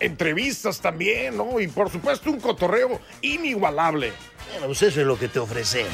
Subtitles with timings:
[0.00, 1.60] Entrevistas también, ¿no?
[1.60, 4.12] Y por supuesto un cotorreo inigualable.
[4.50, 5.92] Bueno, pues eso es lo que te ofrecemos.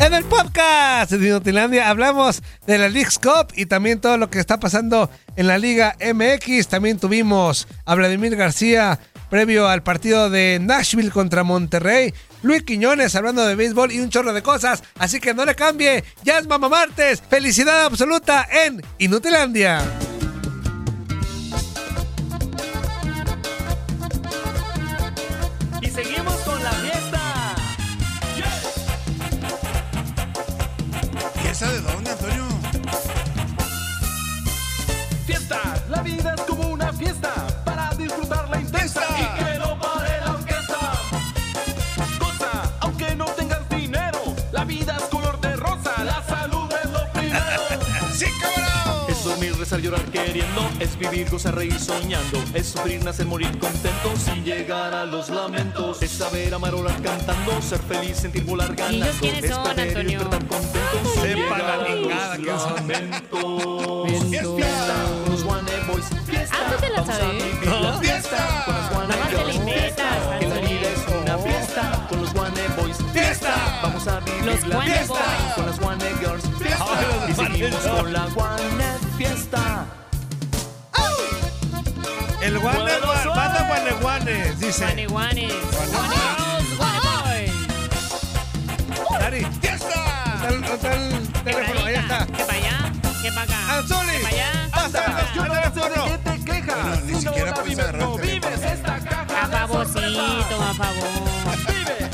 [0.00, 4.40] En el podcast de Inutilandia hablamos de la League's Cup y también todo lo que
[4.40, 6.68] está pasando en la Liga MX.
[6.68, 12.14] También tuvimos a Vladimir García previo al partido de Nashville contra Monterrey.
[12.42, 14.82] Luis Quiñones hablando de béisbol y un chorro de cosas.
[14.98, 16.02] Así que no le cambie.
[16.24, 17.22] Ya es Mamá Martes.
[17.28, 19.82] Felicidad absoluta en Inutilandia.
[25.82, 27.54] Y seguimos con la fiesta.
[31.42, 32.39] ¿Fiesta de dónde, Antonio?
[49.70, 54.92] Rezar, llorar queriendo, es vivir, gozar, reír soñando, es sufrir, nacer, morir contento sin llegar
[54.92, 59.16] a los lamentos, es saber amar, orar cantando, ser feliz, sentir, volar ganando, ¿Y ellos
[59.20, 60.18] quiénes es son, perder y Antonio?
[60.18, 64.10] despertar contento sin Sepa la llegar a los lamentos.
[64.10, 67.44] Es Fiesta con los One Boys, fiesta, Ah, ¿no te la vamos a sabes?
[67.44, 71.38] vivir la fiesta con los One Nada más te inventas, que la vida es una
[71.38, 73.80] fiesta con los One Boys, ¡Fiesta!
[73.82, 75.54] Vamos a vivir Los la fiesta Boys.
[75.54, 76.44] con las One Girls,
[77.30, 79.86] Y seguimos con la One fiesta.
[82.40, 82.92] El Guane,
[83.34, 84.84] banda Guaneguanes, dice.
[84.86, 85.52] Guaneguanes.
[89.20, 89.94] Dari, ¡Fiesta!
[90.34, 92.26] está el, está el teléfono, ahí está.
[92.26, 92.92] Que para allá,
[93.22, 93.76] que para acá.
[93.78, 95.70] Anzuli, Que para allá.
[95.74, 96.04] teléfono.
[96.06, 96.76] ¿Qué te quejas?
[96.82, 98.50] Bueno, ni siquiera puedes vives, agarrar no el teléfono.
[98.56, 101.08] vives esta caja A favorcito, a favor.
[101.68, 102.09] Vive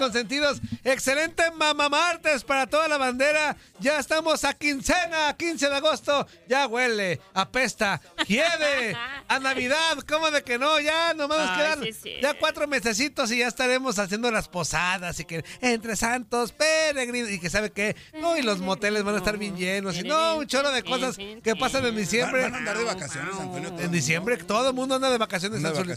[0.00, 0.60] consentidos?
[0.82, 3.56] Excelente mamá martes para toda la bandera.
[3.78, 6.26] Ya estamos a quincena, 15 de agosto.
[6.48, 8.96] Ya huele, apesta, hiede,
[9.28, 10.80] a Navidad, ¿cómo de que no?
[10.80, 12.14] Ya nomás nos quedan sí, sí.
[12.20, 17.38] ya cuatro mesecitos y ya estaremos haciendo las posadas y que entre santos, peregrinos y
[17.38, 17.94] que sabe qué.
[18.20, 21.16] No, y los moteles van a estar bien llenos y no, un chorro de cosas
[21.16, 22.42] que pasan en diciembre.
[22.42, 23.78] van a andar de vacaciones, Antonio.
[23.78, 25.92] En diciembre todo el mundo anda de vacaciones, Anzuli.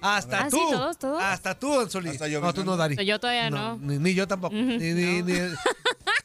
[0.00, 0.56] Hasta ¿Ah, tú.
[0.56, 0.64] sí?
[0.70, 1.22] ¿Todos, todos?
[1.22, 2.18] Hasta tú, Anzuli.
[2.40, 3.04] No, tú no, Dari.
[3.04, 3.76] Yo todavía no.
[3.78, 4.54] Ni, ni yo tampoco.
[4.54, 5.54] Ni, ni, ni-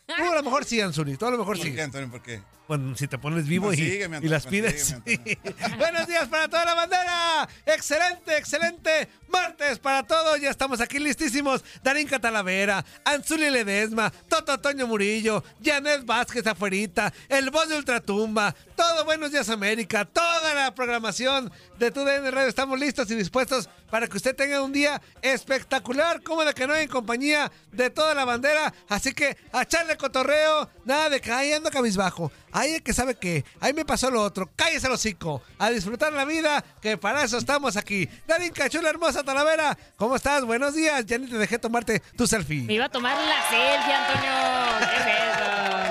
[0.06, 1.17] Tú a lo mejor sí, Anzuli.
[1.17, 1.73] Tú a lo mejor ¿Por sí.
[1.73, 2.09] qué, Antonio?
[2.11, 2.41] ¿Por qué?
[2.67, 4.95] Bueno, si te pones vivo y, Consígueme, y las Antonio, pides.
[5.78, 7.50] Buenos días para toda la bandera.
[7.66, 9.09] Excelente, excelente.
[9.28, 10.39] Martes para todos.
[10.39, 11.63] Ya estamos aquí listísimos.
[11.83, 18.56] Darín Catalavera, Anzuli Ledesma, Toto Toño Murillo, Janet Vázquez afuerita, el voz de Ultratumba.
[18.83, 20.03] Todo Buenos Días América.
[20.03, 21.49] Toda la programación
[21.79, 22.49] de tu DN Radio.
[22.49, 26.21] Estamos listos y dispuestos para que usted tenga un día espectacular.
[26.21, 28.73] Como de que no en compañía de toda la bandera.
[28.89, 30.69] Así que a echarle cotorreo.
[30.83, 32.29] Nada de que ahí ando cabizbajo.
[32.51, 33.45] Ahí que sabe que.
[33.61, 34.49] Ahí me pasó lo otro.
[34.53, 35.41] Cállese el hocico.
[35.59, 36.61] A disfrutar la vida.
[36.81, 38.09] Que para eso estamos aquí.
[38.27, 39.77] Darín Cachula Hermosa Talavera.
[39.95, 40.44] ¿Cómo estás?
[40.44, 41.05] Buenos días.
[41.05, 42.65] Ya ni te dejé tomarte tu Me selfie.
[42.73, 44.89] iba a tomar la selfie, Antonio.
[44.91, 45.82] ¿Qué es?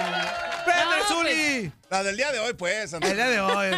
[1.91, 3.11] La del día de hoy, pues, Antonio.
[3.11, 3.69] El día de hoy.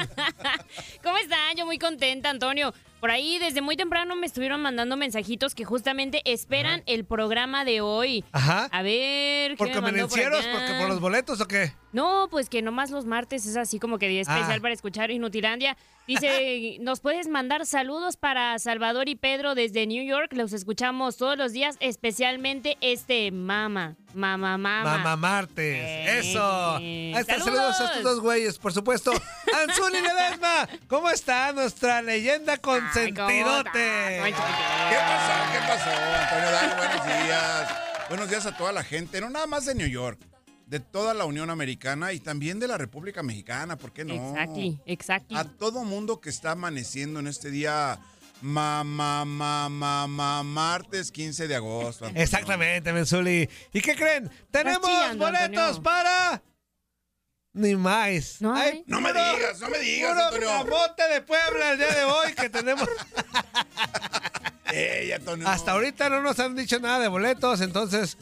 [1.03, 1.57] ¿Cómo están?
[1.57, 2.73] Yo muy contenta, Antonio.
[3.01, 7.81] Por ahí desde muy temprano me estuvieron mandando mensajitos que justamente esperan el programa de
[7.81, 8.25] hoy.
[8.33, 8.69] Ajá.
[8.73, 10.31] A ver, ¿Por ¿qué me mandó por acá?
[10.31, 11.73] ¿Porque por los boletos o qué?
[11.95, 14.63] No, pues que nomás los martes es así como que día especial Ah.
[14.63, 15.77] para escuchar Inutilandia.
[16.09, 20.33] Dice, nos puedes mandar saludos para Salvador y Pedro desde New York.
[20.33, 24.99] Los escuchamos todos los días, especialmente este mama, mama, mama.
[24.99, 25.77] Mamá Martes.
[25.83, 26.79] Eh, Eso.
[26.81, 27.77] eh, Ahí está, saludos.
[27.77, 29.13] saludos a estos dos güeyes, por supuesto.
[29.63, 34.21] Anzuli Ledesma, ¿cómo está nuestra leyenda consentidote?
[34.21, 34.33] Ay.
[34.33, 34.39] ¿Qué
[34.99, 35.53] pasó?
[35.53, 36.51] ¿Qué pasó, Antonio?
[36.51, 37.69] Dale, buenos días.
[38.09, 40.19] Buenos días a toda la gente, no nada más de New York.
[40.67, 44.15] De toda la Unión Americana y también de la República Mexicana, ¿por qué no?
[44.15, 45.37] Exactly, exactly.
[45.37, 47.99] A todo mundo que está amaneciendo en este día,
[48.41, 52.07] ma, ma, ma, ma, ma- martes 15 de agosto.
[52.07, 52.23] Antonio.
[52.23, 53.49] Exactamente, Menzuli.
[53.73, 54.31] ¿Y qué creen?
[54.51, 55.83] Tenemos chillando, boletos Antonio.
[55.83, 56.43] para.
[57.53, 58.41] Ni más.
[58.41, 58.83] No hay.
[58.87, 60.49] No me digas, no me digas, puro Antonio.
[60.49, 62.89] camote de Puebla el día de hoy que tenemos.
[64.73, 65.47] Ey, Antonio.
[65.47, 68.17] Hasta ahorita no nos han dicho nada de boletos, entonces.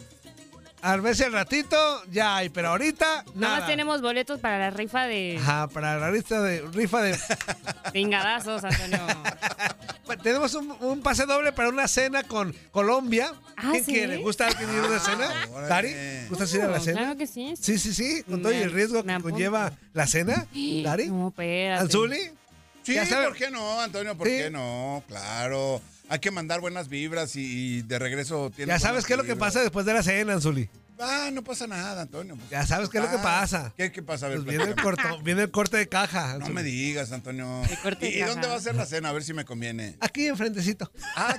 [0.84, 1.76] A ver si al ratito
[2.10, 3.58] ya hay, pero ahorita Nada nada.
[3.60, 6.60] más tenemos boletos para la rifa de Ajá, para la rifa de.
[6.72, 7.16] Rifa de
[7.92, 8.98] pingadazos, Antonio.
[10.22, 13.32] tenemos un, un pase doble para una cena con Colombia.
[13.56, 13.92] Ah, ¿Quién ¿sí?
[13.92, 14.16] quiere?
[14.18, 15.30] ¿Gusta alguien ir a una cena?
[15.52, 15.68] órale.
[15.68, 16.26] ¿Dari?
[16.28, 16.98] ¿Gustas ir a la cena?
[17.00, 17.54] Claro que sí.
[17.60, 19.30] Sí, sí, sí, con todo y el riesgo que apunto.
[19.30, 20.46] conlleva la cena.
[20.82, 21.08] ¿Dari?
[21.08, 21.80] No, espérate.
[21.82, 22.18] ¿Anzuli?
[22.82, 24.16] Sí, ¿por qué no, Antonio?
[24.16, 24.36] ¿Por Sí.
[24.36, 25.04] qué no?
[25.06, 25.80] Claro.
[26.12, 27.40] Hay que mandar buenas vibras y,
[27.78, 30.34] y de regreso tiene Ya sabes qué es lo que pasa después de la cena,
[30.34, 30.68] Anzuli.
[31.00, 32.36] Ah, no pasa nada, Antonio.
[32.36, 32.50] pues.
[32.50, 33.72] Ya sabes qué es lo que Ah, pasa.
[33.78, 34.26] ¿Qué, qué pasa?
[34.26, 36.36] A ver, Pues viene el, corto, viene el corte de caja.
[36.38, 37.62] No me digas, Antonio.
[37.82, 38.32] corte ¿Y, de y caja.
[38.32, 39.08] dónde va a ser la cena?
[39.08, 39.96] A ver si me conviene.
[40.00, 40.92] Aquí enfrentecito.
[41.16, 41.34] Ah,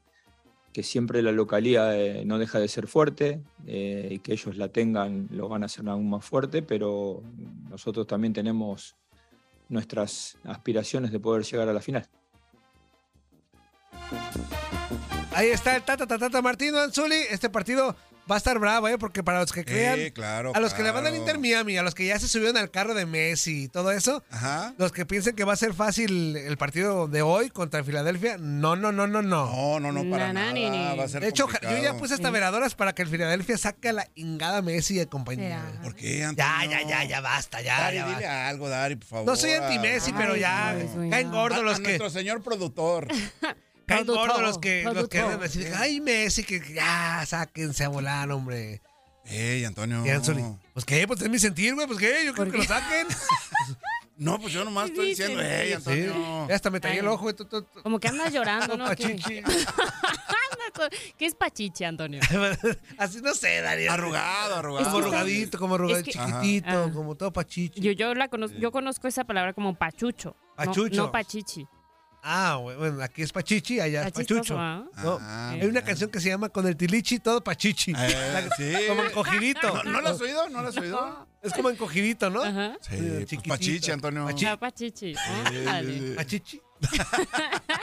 [0.73, 4.69] que siempre la localía eh, no deja de ser fuerte eh, y que ellos la
[4.69, 7.23] tengan lo van a hacer aún más fuerte, pero
[7.69, 8.95] nosotros también tenemos
[9.67, 12.07] nuestras aspiraciones de poder llegar a la final.
[15.33, 17.15] Ahí está el Tata Tatata Martino Anzuli.
[17.29, 17.95] Este partido
[18.29, 18.97] va a estar bravo, ¿eh?
[18.97, 20.51] Porque para los que crean, Sí, claro.
[20.55, 21.15] a los que le van al.
[21.15, 24.23] Inter Miami, a los que ya se subieron al carro de Messi y todo eso,
[24.31, 24.73] Ajá.
[24.77, 28.75] los que piensen que va a ser fácil el partido de hoy contra Filadelfia, no,
[28.75, 29.45] no, no, no, no.
[29.49, 30.91] No, no, no, para Na, ni, nada.
[30.93, 30.97] ni.
[30.97, 31.75] Va a ser De hecho, complicado.
[31.77, 35.05] yo ya puse hasta veladoras para que el Filadelfia saque a la ingada Messi y
[35.07, 35.61] compañía.
[35.83, 36.71] ¿Por qué, Ya, Antonio?
[36.71, 37.79] ya, ya, ya basta, ya.
[37.79, 38.47] Dari, ya dile basta.
[38.49, 39.25] algo, Dari, por favor.
[39.25, 41.09] No soy anti-Messi, Ay, pero ya mío.
[41.09, 43.07] caen A, gordos a los que nuestro señor productor.
[43.89, 48.31] caen gordos los que los que andan así ay Messi que ya sáquense a volar,
[48.31, 48.81] hombre.
[49.25, 50.03] Ey, Antonio.
[50.05, 50.43] Y Anzuli,
[50.73, 52.67] pues qué, pues es mi sentir, güey, pues qué, yo creo ¿Por que lo qué?
[52.67, 53.07] saquen.
[54.17, 55.73] No, pues yo nomás estoy diciendo, sí, ey, sí.
[55.75, 56.13] Antonio.
[56.47, 57.33] Sí, hasta me tallé el ojo.
[57.33, 57.47] tú.
[57.81, 58.83] Como que andas llorando, ¿no?
[58.97, 59.15] ¿Qué?
[59.15, 59.41] Pachichi.
[61.17, 62.19] ¿Qué es pachiche, Antonio?
[62.97, 63.91] Así no sé, Darío.
[63.91, 64.85] Arrugado, arrugado.
[64.87, 66.91] Como arrugadito, como arrugadito, es que- chiquitito, Ajá.
[66.91, 67.79] como todo pachichi.
[67.81, 70.35] Yo, yo la conozco, yo conozco esa palabra como pachucho.
[70.49, 70.95] no- Pachucho.
[71.03, 71.65] No, pachichi.
[72.21, 74.59] Ah, bueno, aquí es pachichi, allá es chistoso, pachucho.
[74.59, 74.85] ¿ah?
[75.03, 77.91] No, Ah, hay una canción que se llama Con el tilichi todo pachichi.
[77.91, 77.95] Eh,
[78.49, 78.73] La- sí.
[78.87, 79.83] Como encogidito.
[79.83, 80.49] ¿No, ¿No lo has oído?
[80.49, 81.27] ¿No lo has oído?
[81.41, 82.43] Es como encogidito, ¿no?
[82.43, 82.77] Ajá.
[82.81, 84.27] Sí, Sí, pues pachichi, Antonio.
[84.27, 85.15] Pachi- Ah, pachichi.
[86.15, 86.61] Pachichi.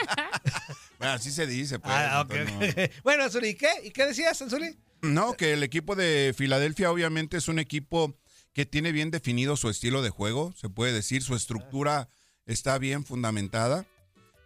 [0.99, 1.93] Bueno, así se dice, pues.
[1.95, 2.69] Ah, ok, Antonio.
[2.71, 2.91] ok.
[3.03, 3.69] Bueno, Anzuli, ¿y qué?
[3.83, 4.77] ¿Y qué decías, Anzuli?
[5.01, 8.17] No, que el equipo de Filadelfia obviamente es un equipo
[8.53, 12.09] que tiene bien definido su estilo de juego, se puede decir, su estructura
[12.47, 13.85] está bien fundamentada.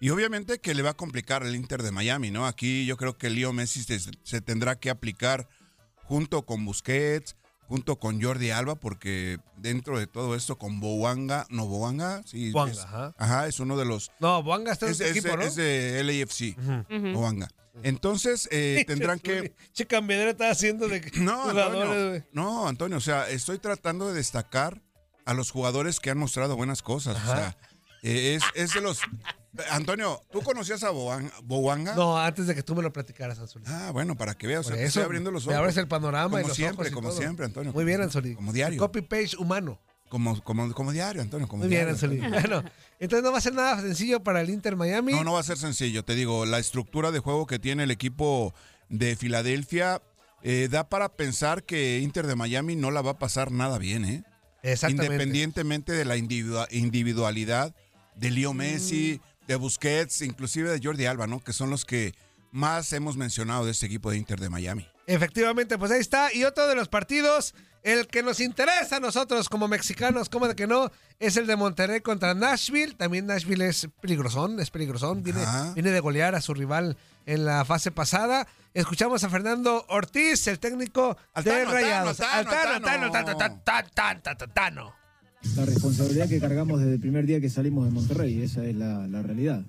[0.01, 2.45] Y obviamente que le va a complicar el Inter de Miami, ¿no?
[2.47, 5.47] Aquí yo creo que Leo Messi se, se tendrá que aplicar
[6.03, 7.35] junto con Busquets,
[7.67, 12.51] junto con Jordi Alba, porque dentro de todo esto con Boanga, no Boanga, sí.
[12.51, 13.13] Boanga, es, ajá.
[13.17, 15.43] ajá, es uno de los No, Boanga está en es, tu es- equipo, ¿no?
[15.43, 17.13] es de LAFC, Ujú.
[17.13, 17.47] Boanga.
[17.83, 19.53] Entonces eh, tendrán que...
[19.71, 22.23] Che, cambiadera está haciendo de No, jugadores, Antonio, güey.
[22.33, 24.81] no, Antonio, o sea, estoy tratando de destacar
[25.25, 27.15] a los jugadores que han mostrado buenas cosas.
[27.23, 27.55] O sea,
[28.01, 28.99] es, es de los.
[29.69, 31.93] Antonio, ¿tú conocías a Bowanga?
[31.95, 33.65] No, antes de que tú me lo platicaras, Anzuli.
[33.67, 34.61] Ah, bueno, para que veas.
[34.65, 35.59] o sea, te eso, estoy abriendo los te ojos.
[35.59, 37.17] abres el panorama y Como los siempre, ojos y como todo.
[37.19, 37.73] siempre, Antonio.
[37.73, 38.33] Muy bien, Anzuli.
[38.35, 38.79] Como diario.
[38.79, 39.79] Copy page humano.
[40.07, 41.47] Como, como, como diario, Antonio.
[41.47, 41.93] Como Muy bien, diario.
[42.21, 42.29] Antonio.
[42.29, 42.63] Bueno,
[42.99, 45.11] entonces no va a ser nada sencillo para el Inter Miami.
[45.13, 46.03] No, no va a ser sencillo.
[46.05, 48.53] Te digo, la estructura de juego que tiene el equipo
[48.89, 50.01] de Filadelfia
[50.43, 54.05] eh, da para pensar que Inter de Miami no la va a pasar nada bien,
[54.05, 54.23] ¿eh?
[54.63, 55.13] Exactamente.
[55.13, 57.73] Independientemente de la individua- individualidad
[58.15, 61.39] de Leo Messi, de Busquets, inclusive de Jordi Alba, ¿no?
[61.39, 62.13] Que son los que
[62.51, 64.87] más hemos mencionado de este equipo de Inter de Miami.
[65.07, 66.33] Efectivamente, pues ahí está.
[66.33, 70.55] Y otro de los partidos, el que nos interesa a nosotros como mexicanos, como de
[70.55, 72.93] que no, es el de Monterrey contra Nashville.
[72.93, 75.23] También Nashville es peligrosón, es peligrosón.
[75.23, 78.47] Viene, viene de golear a su rival en la fase pasada.
[78.73, 82.19] Escuchamos a Fernando Ortiz, el técnico de Altano, Rayados.
[82.21, 83.11] Altano, Altano,
[84.25, 85.00] Altano.
[85.55, 89.07] La responsabilidad que cargamos desde el primer día que salimos de Monterrey, esa es la,
[89.07, 89.65] la realidad.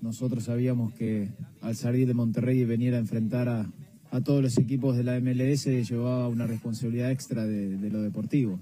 [0.00, 1.28] Nosotros sabíamos que
[1.60, 3.70] al salir de Monterrey y venir a enfrentar a,
[4.10, 8.58] a todos los equipos de la MLS llevaba una responsabilidad extra de, de lo deportivo.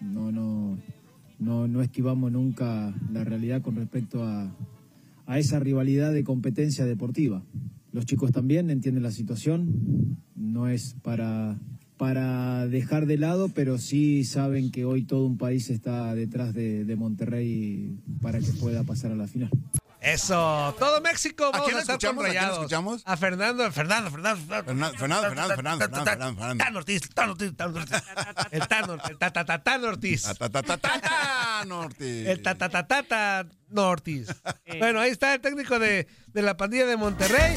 [0.00, 0.78] No, no,
[1.38, 4.54] no, no esquivamos nunca la realidad con respecto a,
[5.26, 7.42] a esa rivalidad de competencia deportiva.
[7.92, 11.58] Los chicos también entienden la situación, no es para,
[11.96, 16.84] para dejar de lado, pero sí saben que hoy todo un país está detrás de,
[16.84, 19.50] de Monterrey para que pueda pasar a la final.
[20.06, 21.50] Eso, todo México.
[21.52, 22.24] Vamos quién a estar con escuchamos?
[22.24, 23.02] ¿A quién escuchamos?
[23.04, 24.40] A Fernando, Fernando, Fernando.
[24.46, 26.64] Fernando, Fernando, Fernando, Fernando, Fernando, Fernando.
[26.64, 28.02] Tano Ortiz, Tano Ortiz, Tano Ortiz.
[28.52, 28.62] El
[29.10, 30.22] el Tatatatano Ortiz.
[30.22, 32.30] Ta, ta, ta, ta, ta, ta, Norte.
[32.30, 34.28] El Tatatatata Ortiz.
[34.78, 37.56] Bueno, ahí está el técnico de, de la pandilla de Monterrey.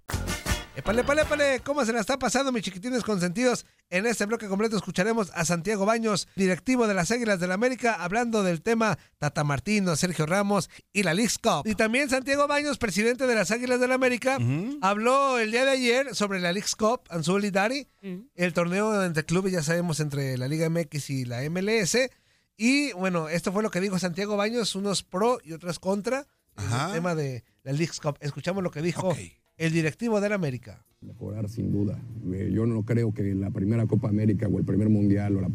[0.73, 3.65] Épale, épale, épale, ¿cómo se la está pasando, mis chiquitines consentidos?
[3.89, 7.95] En este bloque completo escucharemos a Santiago Baños, directivo de las Águilas del la América,
[7.99, 11.67] hablando del tema Tata Martino, Sergio Ramos y la Leagues Cup.
[11.67, 14.39] Y también Santiago Baños, presidente de las Águilas del la América,
[14.81, 17.87] habló el día de ayer sobre la Leagues Cup, Anzuli Dari,
[18.33, 21.97] el torneo entre clubes, ya sabemos, entre la Liga MX y la MLS.
[22.55, 26.87] Y bueno, esto fue lo que dijo Santiago Baños, unos pro y otros contra, Ajá.
[26.87, 28.15] el tema de la Leagues Cup.
[28.21, 29.17] Escuchamos lo que dijo Ok.
[29.57, 30.83] el directivo de la América.
[31.01, 31.97] mejorar sin duda.
[32.31, 35.49] Eh, yo no creo que la primera Copa América o el primer Mundial o la-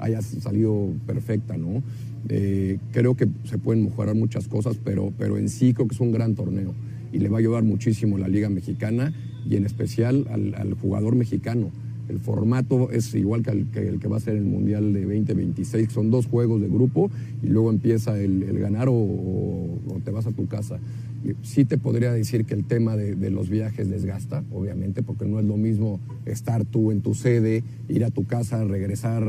[0.00, 1.80] haya salido perfecta, ¿no?
[2.28, 6.00] Eh, creo que se pueden mejorar muchas cosas, pero, pero en sí creo que es
[6.00, 6.74] un gran torneo
[7.12, 9.12] y le va a ayudar muchísimo la Liga Mexicana
[9.48, 11.70] y en especial al, al jugador mexicano.
[12.10, 15.94] El formato es igual que el, que va a ser el Mundial de 2026, que
[15.94, 17.08] son dos juegos de grupo
[17.42, 20.78] y luego empieza el, ganar o, te vas a tu casa.
[21.24, 25.38] Y Sí te podría decir que el tema de, los viajes desgasta, obviamente, porque no
[25.38, 29.22] es lo mismo estar tú en tu sede, ir a tu casa, regresar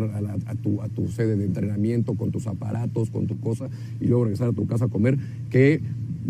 [0.48, 3.70] a tu, a tu sede de entrenamiento con tus aparatos, con tu cosa,
[4.00, 5.20] y luego regresar a tu casa a comer,
[5.50, 5.82] que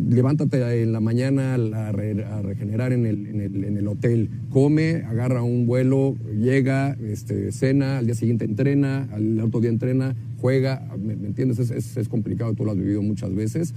[0.10, 6.16] levántate en la mañana a, regenerar en el, en, el, hotel, come, agarra un vuelo,
[6.40, 11.60] llega, este, cena, al día siguiente entrena, al otro día entrena, juega, ¿me, me entiendes?
[11.60, 13.74] Es, es- complicado, tú lo has vivido muchas veces,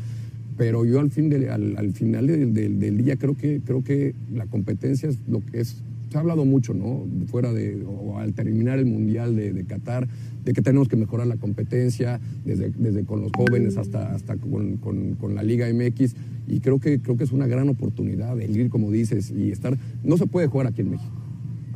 [0.56, 4.47] pero yo al, fin de- al, al final del, día creo que, creo que la
[4.47, 5.76] competencia es lo que es,
[6.11, 7.06] se ha hablado mucho, ¿no?
[7.26, 7.76] Fuera de,
[8.18, 10.06] al terminar el Mundial de, de Qatar,
[10.45, 14.77] de que tenemos que mejorar la competencia, desde, desde con los jóvenes hasta, hasta con,
[14.77, 16.15] con- la Liga MX,
[16.47, 19.77] y creo que, creo que es una gran oportunidad el ir, como dices, y estar,
[20.03, 21.13] no se puede jugar aquí en México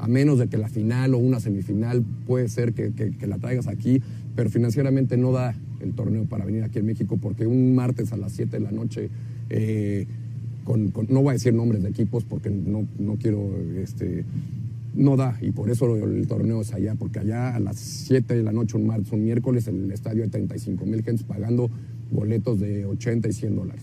[0.00, 3.66] a menos de que la final o una semifinal puede ser que, que- la traigas
[3.66, 4.00] aquí,
[4.36, 8.16] pero financieramente no da el torneo para venir aquí en México porque un martes a
[8.16, 9.08] las 7 de la noche,
[9.50, 10.06] eh,
[11.08, 13.50] no voy a decir nombres de equipos porque no, no quiero,
[13.82, 14.24] este,
[14.94, 18.42] no da y por eso el torneo es allá, porque allá a las 7 de
[18.42, 21.70] la noche, un martes, un miércoles, el estadio hay 35 mil gentes pagando
[22.10, 23.82] boletos de 80 y 100 dólares.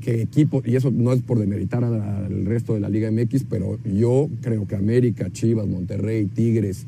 [0.00, 3.78] que equipos, y eso no es por demeritar al resto de la Liga MX, pero
[3.84, 6.86] yo creo que América, Chivas, Monterrey, Tigres,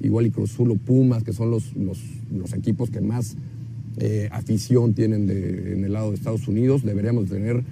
[0.00, 3.36] igual y Cruz Azul o Pumas, que son los, los, equipos que más
[3.98, 7.64] eh, afición tienen en el lado de Estados Unidos, deberíamos tener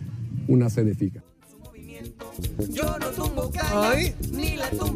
[0.48, 1.22] una sede fija.
[3.72, 4.14] Ay.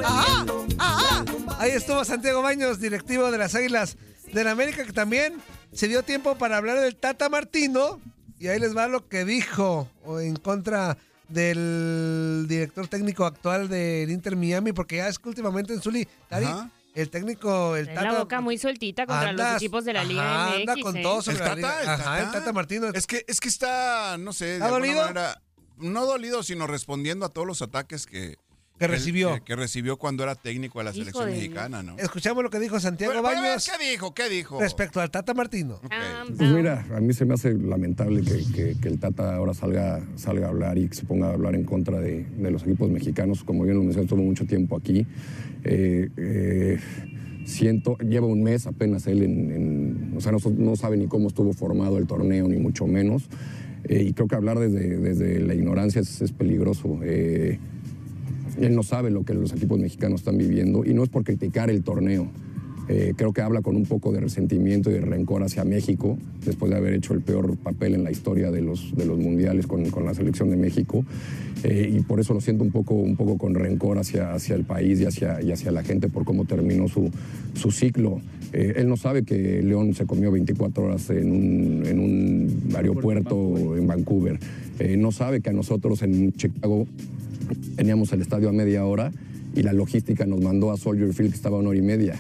[0.05, 0.45] Ajá,
[0.79, 1.25] ajá.
[1.59, 3.97] Ahí estuvo Santiago Baños, directivo de las Águilas
[4.33, 5.35] del América, que también
[5.73, 8.01] se dio tiempo para hablar del Tata Martino.
[8.39, 9.89] Y ahí les va lo que dijo
[10.21, 10.97] en contra
[11.29, 16.07] del director técnico actual del Inter Miami, porque ya es que últimamente en Zuli,
[16.95, 18.03] el técnico, el Tata.
[18.13, 20.61] la boca muy sueltita contra anda- los equipos de la Liga ajá, MX.
[20.61, 21.03] anda con ¿eh?
[21.03, 21.95] todo sobre El la Tata, Liga.
[21.95, 22.39] Ajá, el Tata.
[22.41, 22.87] Tata Martino.
[22.89, 25.03] Es que, es que está, no sé, de ¿Está alguna dolido?
[25.03, 25.41] manera,
[25.79, 28.37] no dolido, sino respondiendo a todos los ataques que,
[28.79, 29.35] Que él- recibió.
[29.35, 31.97] que, que recibió cuando era técnico de la Hijo selección de mexicana, ¿no?
[31.99, 34.15] Escuchamos lo que dijo Santiago Bueno, Baños ¿Qué dijo?
[34.15, 34.61] ¿Qué dijo?
[34.61, 35.81] respecto al Tata Martino.
[36.37, 40.05] Pues mira, a mí se me hace lamentable que, que- que el Tata ahora salga,
[40.17, 42.91] salga a hablar y que se ponga a hablar en contra de, de los equipos
[42.91, 43.45] mexicanos.
[43.45, 45.07] Como bien lo mencioné, estuvo mucho tiempo aquí.
[45.65, 46.79] Eh, eh,
[47.47, 51.29] siento, lleva un mes apenas él en, en- o sea, no, no sabe ni cómo
[51.29, 53.29] estuvo formado el torneo, ni mucho menos.
[53.89, 56.99] Eh, y creo que hablar desde, desde la ignorancia es, peligroso.
[57.03, 57.59] Eh,
[58.61, 61.71] él no sabe lo que los equipos mexicanos están viviendo y no es por criticar
[61.71, 62.29] el torneo.
[62.89, 66.71] Eh, creo que habla con un poco de resentimiento y de rencor hacia México, después
[66.71, 69.89] de haber hecho el peor papel en la historia de los, de los mundiales con,
[69.89, 71.05] con la selección de México.
[71.67, 75.01] Y por eso lo siento un poco, un poco con rencor hacia, hacia el país
[75.01, 77.11] y hacia, y hacia la gente por cómo terminó su,
[77.55, 78.21] su ciclo.
[78.55, 83.77] Eh, él no sabe que León se comió 24 horas en un, en un aeropuerto
[83.77, 84.39] en Vancouver.
[84.79, 86.87] Eh, no sabe que a nosotros en Chicago
[87.75, 89.11] teníamos el estadio a media hora
[89.57, 92.15] y la logística nos mandó a Soldier Field que estaba a una hora y media.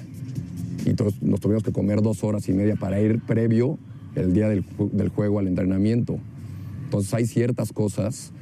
[0.84, 3.78] Y todos nos tuvimos que comer dos horas y media para ir previo
[4.16, 6.18] el día del, del juego al entrenamiento.
[6.86, 8.32] Entonces hay ciertas cosas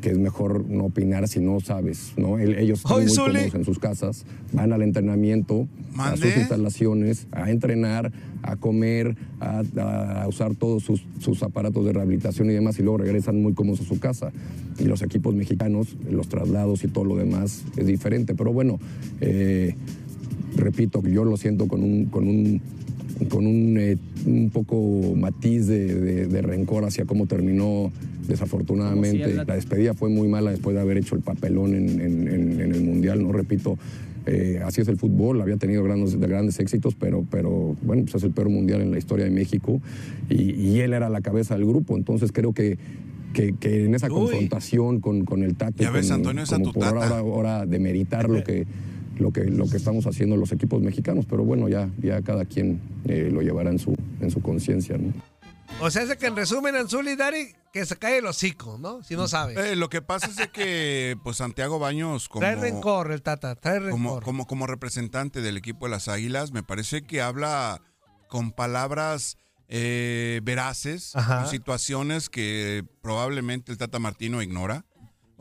[0.00, 2.38] que es mejor no opinar si no sabes, ¿no?
[2.38, 3.02] El- ellos están muy
[3.42, 8.10] cómodos en sus casas, van al entrenamiento, a sus instalaciones, a entrenar,
[8.42, 9.62] a comer, a,
[10.22, 13.80] a usar todos sus, sus aparatos de rehabilitación y demás, y luego regresan muy cómodos
[13.80, 14.32] a su casa.
[14.78, 18.34] Y los equipos mexicanos, los traslados y todo lo demás es diferente.
[18.34, 18.78] Pero bueno,
[19.20, 19.74] eh,
[20.56, 22.60] repito, yo lo siento con un, con un,
[23.28, 27.92] con un, eh, un poco matiz de, de- de rencor hacia cómo terminó
[28.30, 29.34] desafortunadamente.
[29.44, 32.74] La despedida fue muy mala después de haber hecho el papelón en, en- en- en
[32.74, 33.76] el Mundial, no repito.
[34.26, 38.22] eh, así es el fútbol, había tenido grandes, grandes éxitos, pero, pero bueno, pues es
[38.24, 39.80] el peor mundial en la historia de México
[40.28, 42.76] y, y él era la cabeza del grupo, entonces creo que,
[43.32, 44.12] que, que en esa Uy.
[44.12, 48.28] confrontación con, con el Tata, Ya ves, con- Antonio, esa como tu por ahora, demeritar
[48.28, 48.66] lo que,
[49.18, 52.78] lo que, lo que estamos haciendo los equipos mexicanos, pero bueno, ya, ya cada quien
[53.08, 54.98] eh, lo llevará en su, en su conciencia.
[54.98, 55.14] ¿no?
[55.78, 59.02] O sea, es que en resumen, Anzuli Dari, que se cae el hocico, ¿no?
[59.02, 59.72] Si no sabe.
[59.72, 63.78] Eh, lo que pasa es que pues Santiago Baños como, trae rencor el Tata, trae
[63.78, 63.92] rencor.
[63.92, 67.80] como, como, como representante del equipo de las Águilas, me parece que habla
[68.28, 74.84] con palabras eh, veraces, con situaciones que probablemente el Tata Martino ignora.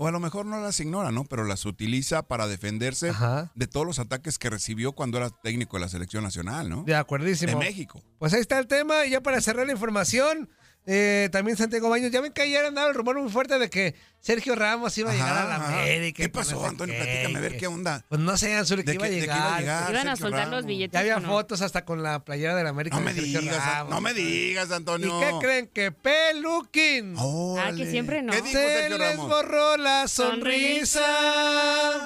[0.02, 1.26] O a lo mejor no las ignora, ¿no?
[1.26, 3.52] Pero las utiliza para defenderse Ajá.
[3.54, 6.84] de todos los ataques que recibió cuando era técnico de la selección nacional, ¿no?
[6.84, 7.60] De acuerdísimo.
[7.60, 8.02] De México.
[8.18, 9.06] Pues ahí está el tema.
[9.06, 10.50] Y ya para cerrar la información,
[10.86, 12.12] eh, también Santiago Baños.
[12.12, 15.14] Ya ven que ayer andaba el rumor muy fuerte de que Sergio Ramos iba a
[15.14, 15.68] llegar a la Ajá.
[15.82, 16.18] América.
[16.18, 16.96] ¿Qué y no pasó, sé Antonio?
[16.96, 18.06] qué, Platícame, a ver qué onda.
[18.10, 19.92] Pues no sé, Anzuli, que ¿De iba a llegar.
[19.92, 20.94] Iban a soltar los billetes.
[20.94, 22.98] Ya había fotos hasta con la playera de la América.
[23.00, 23.94] No de me Sergio digas, Ramos.
[23.94, 25.20] no me digas, ¿Y Antonio.
[25.20, 25.68] qué creen?
[25.68, 27.16] Que Peluquín.
[27.18, 28.34] Ah, que siempre no.
[28.34, 29.30] ¿Qué dijo Se Sergio les Ramos?
[29.30, 31.02] borró la sonrisa.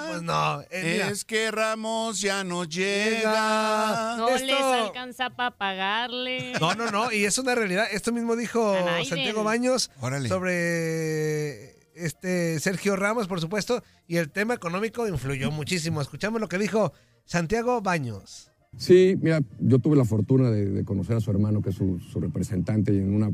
[0.10, 3.20] Pues no, eh, Es que Ramos ya no Llega.
[3.22, 4.16] llega.
[4.18, 6.54] No Esto- les alcanza para pagarle.
[6.60, 7.88] No, no, no, y es una realidad.
[7.92, 8.63] Esto mismo dijo
[9.06, 10.30] Santiago Baños Órale.
[10.30, 16.02] sobre este Sergio Ramos, por supuesto, y el tema económico influyó muchísimo.
[16.02, 16.92] Escuchamos lo que dijo
[17.26, 18.50] Santiago Baños.
[18.78, 22.00] Sí, mira, yo tuve la fortuna de, de conocer a su hermano, que es su,
[22.00, 23.32] su representante, y en una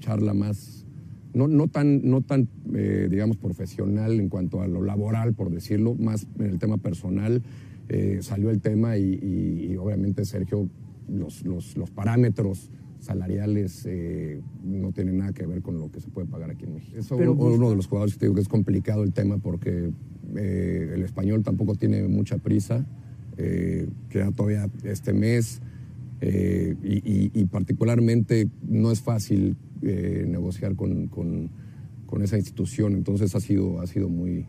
[0.00, 0.84] charla más,
[1.32, 5.94] no, no tan, no tan eh, digamos, profesional en cuanto a lo laboral, por decirlo,
[5.94, 7.42] más en el tema personal,
[7.88, 10.68] eh, salió el tema y, y- y obviamente Sergio,
[11.08, 12.70] los, los- los parámetros
[13.06, 16.74] salariales eh, no tienen nada que ver con lo que se puede pagar aquí en
[16.74, 16.96] México.
[16.96, 19.38] Es Pero uno, uno de los jugadores que te digo que es complicado el tema
[19.38, 19.90] porque
[20.36, 22.86] eh, el español tampoco tiene mucha prisa
[23.38, 25.60] eh, queda todavía este mes
[26.20, 31.50] eh, y, y- y particularmente no es fácil eh, negociar con, con-
[32.06, 34.44] con esa institución, entonces ha sido, ha sido muy,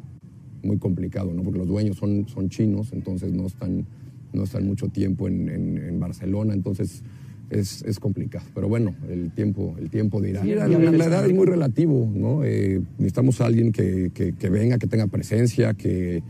[0.63, 1.41] muy complicado, ¿no?
[1.43, 3.85] porque los dueños son, son chinos, entonces no están,
[4.33, 7.03] no están mucho tiempo en, en- en Barcelona, entonces
[7.59, 8.45] es, es complicado.
[8.55, 10.43] Pero bueno, el tiempo, el tiempo dirá.
[10.67, 12.43] la, la edad es muy relativo, ¿no?
[12.43, 16.21] Eh, necesitamos a alguien que, que- que venga, que tenga presencia, que,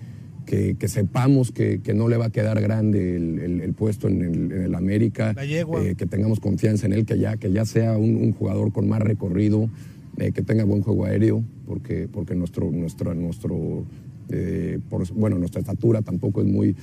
[0.46, 4.08] que, que sepamos que, que no le va a quedar grande el, el- el puesto
[4.08, 5.46] en el, en el América, La
[5.84, 8.88] eh, que tengamos confianza en él, que ya, que ya sea un, un jugador con
[8.90, 9.70] más recorrido,
[10.18, 13.86] eh, que tenga buen juego aéreo, porque, porque nuestro, nuestro, nuestro
[14.30, 16.76] eh, por- bueno, nuestra estatura tampoco es muy,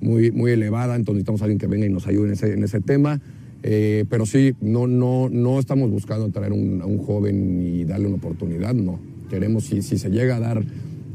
[0.00, 2.64] muy, muy elevada, entonces necesitamos a alguien que venga y nos ayude en ese, en
[2.64, 3.20] ese tema.
[3.62, 8.06] Eh, pero sí, no, no, no estamos buscando traer un- a un joven y darle
[8.08, 8.98] una oportunidad, no.
[9.30, 10.64] Queremos, si, si se llega a dar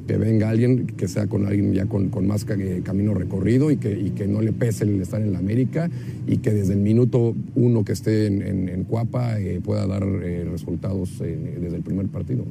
[0.07, 3.69] que venga alguien, que sea con alguien ya con, con más ca- eh, camino recorrido
[3.71, 5.89] y que, y que no le pese el estar en la América
[6.25, 10.03] y que desde el minuto uno que esté en, en- en Cuapa eh, pueda dar
[10.23, 12.45] eh, resultados en- desde el primer partido.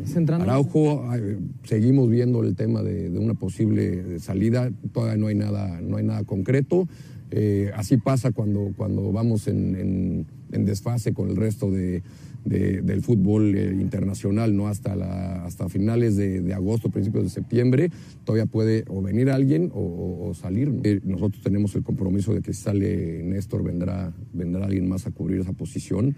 [0.50, 5.80] Araujo, eh, seguimos viendo el tema de, de una posible salida, todavía no hay nada,
[5.80, 6.86] no hay nada concreto.
[7.30, 10.26] Eh, así pasa cuando, cuando vamos en,
[10.64, 12.02] desfase con el resto de,
[12.44, 14.68] de- del fútbol eh, internacional, ¿no?
[14.68, 17.90] Hasta, la, hasta finales de, agosto, principios de septiembre,
[18.24, 20.72] todavía puede o venir alguien o, salir.
[20.84, 25.10] Eh, nosotros tenemos el compromiso de que si sale Néstor, vendrá, vendrá alguien más a
[25.10, 26.14] cubrir esa posición.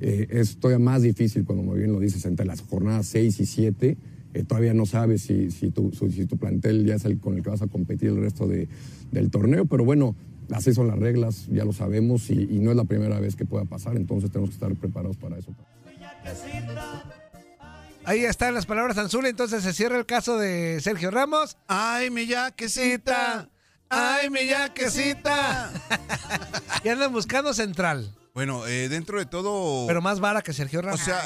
[0.00, 3.96] Es todavía más difícil, como muy bien lo dices, entre las jornadas 6 y 7.
[4.34, 7.42] eh, todavía no sabes si, si, tu, si tu plantel ya es el con el
[7.42, 8.66] que vas a competir el resto de-
[9.12, 10.16] del torneo, pero bueno,
[10.54, 13.44] así son las reglas, ya lo sabemos y, y no es la primera vez que
[13.44, 15.54] pueda pasar, entonces tenemos que estar preparados para eso.
[18.04, 21.56] Ahí están las palabras Anzuli, entonces se cierra el caso de Sergio Ramos.
[21.68, 23.48] Ay, mi yaquecita.
[23.88, 25.70] Ay, mi yaquecita.
[26.84, 29.86] y andan buscando central, Bueno, eh, dentro de todo.
[29.86, 31.00] pero más vara que Sergio O Ramos.
[31.00, 31.22] sea,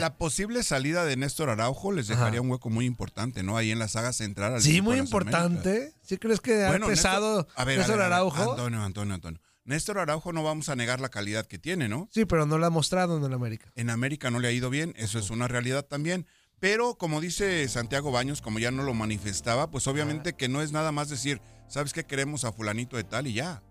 [0.00, 2.40] la posible salida de Néstor Araujo les dejaría Ajá.
[2.40, 3.56] un hueco muy importante, ¿no?
[3.58, 4.54] Ahí en la saga central.
[4.54, 5.06] al sí, muy Américas.
[5.08, 5.92] importante.
[6.00, 8.50] ¿Sí crees que ha Bueno, pesado Néstor, a ver, a Néstor ver, a ver, Araujo?
[8.52, 9.40] Antonio, Antonio, Antonio.
[9.64, 12.08] Néstor Araujo no vamos a negar la calidad que tiene, ¿no?
[12.10, 13.70] Sí, pero no lo ha mostrado en América.
[13.76, 16.26] En América no le ha ido bien, eso es una realidad también.
[16.58, 20.72] Pero como dice Santiago Baños, como ya no lo manifestaba, pues obviamente que no es
[20.72, 23.62] nada más decir, ¿sabes qué queremos a fulanito de tal y ya?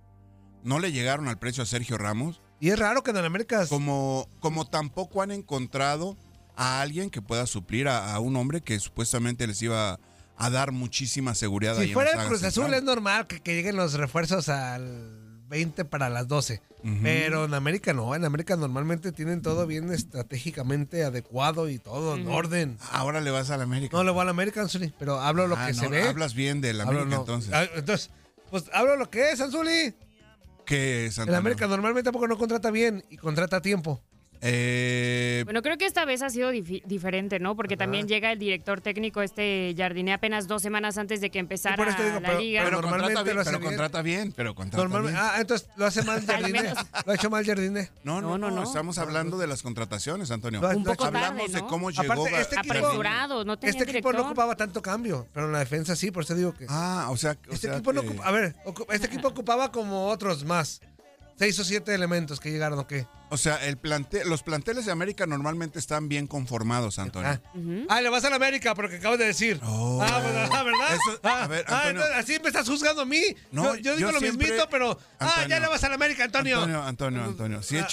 [0.63, 2.41] No le llegaron al precio a Sergio Ramos.
[2.62, 3.65] Y es raro que en el América...
[3.67, 6.15] Como, como tampoco han encontrado
[6.56, 10.00] a alguien que pueda suplir a, a un hombre que supuestamente les iba
[10.38, 11.78] a dar muchísima seguridad.
[11.78, 15.17] ahí Si fuera el Cruz Azul es normal que, que lleguen los refuerzos al
[15.50, 16.62] 20 para las 12.
[16.84, 16.93] Ujú.
[17.04, 18.15] Pero en América no.
[18.15, 22.78] En América normalmente tienen todo bien estratégicamente adecuado y todo en orden.
[22.91, 23.95] Ahora le vas a la América.
[23.97, 26.08] No le voy a la América, Anzuli, pero hablo lo Ah, que no, se ve.
[26.08, 27.21] Hablas bien de la Hablo América no.
[27.24, 27.54] entonces.
[27.54, 28.10] Ah, entonces,
[28.50, 29.93] pues hablo lo que es, Anzuli.
[30.71, 31.38] ¿Qué es, En Antonio?
[31.39, 34.01] América normalmente tampoco no contrata bien y contrata a tiempo.
[34.43, 37.56] Eh, Bueno, creo que esta vez ha sido diferente, ¿no?
[37.56, 41.84] Porque también llega el director técnico, este Jardiné, apenas dos semanas antes de que empezara
[41.86, 42.63] digo, la pero- liga.
[42.63, 43.69] pero normalmente contrata bien, lo hace pero bien.
[43.71, 45.32] contrata bien, pero contrata Normalmente, bien.
[45.32, 46.73] ah, entonces lo hace mal Jardiné.
[47.06, 47.89] Lo ha hecho mal Jardiné.
[48.04, 48.63] No, no, No, no.
[48.63, 50.60] Estamos hablando de las contrataciones, Antonio.
[50.62, 51.67] Lo- Un poco Hablamos tarde, de ¿no?
[51.67, 52.13] cómo llegó.
[52.13, 55.95] Aparte, este Apresurado, no tenía Este equipo no ocupaba tanto cambio, pero en la defensa
[55.95, 56.65] sí, por eso digo que...
[56.69, 58.56] Ah, o sea, o Este sea equipo no que- ocupa, a ver,
[58.91, 60.82] este equipo ocupaba como otros más.
[61.41, 63.08] Seis o siete elementos que llegaron, ¿o qué?
[63.32, 67.32] O sea, el plante, los planteles de América normalmente están bien conformados, Antonio.
[67.32, 67.41] Ah.
[67.56, 67.88] Ujú.
[67.89, 69.60] Ah, le vas a la América, porque acabas de decir.
[69.63, 69.99] Oh.
[70.04, 70.93] Ah, pues, ah, ¿verdad?
[70.93, 72.01] Eso- ah, a ver, ah, Antonio.
[72.04, 73.23] entonces, así me estás juzgando a mí.
[73.51, 74.99] No, yo, yo digo yo lo siempre- mismito, pero.
[75.19, 76.58] ah, ya le vas a la América, Antonio.
[76.58, 77.63] Antonio, Antonio, Antonio.
[77.63, 77.88] Si Ah,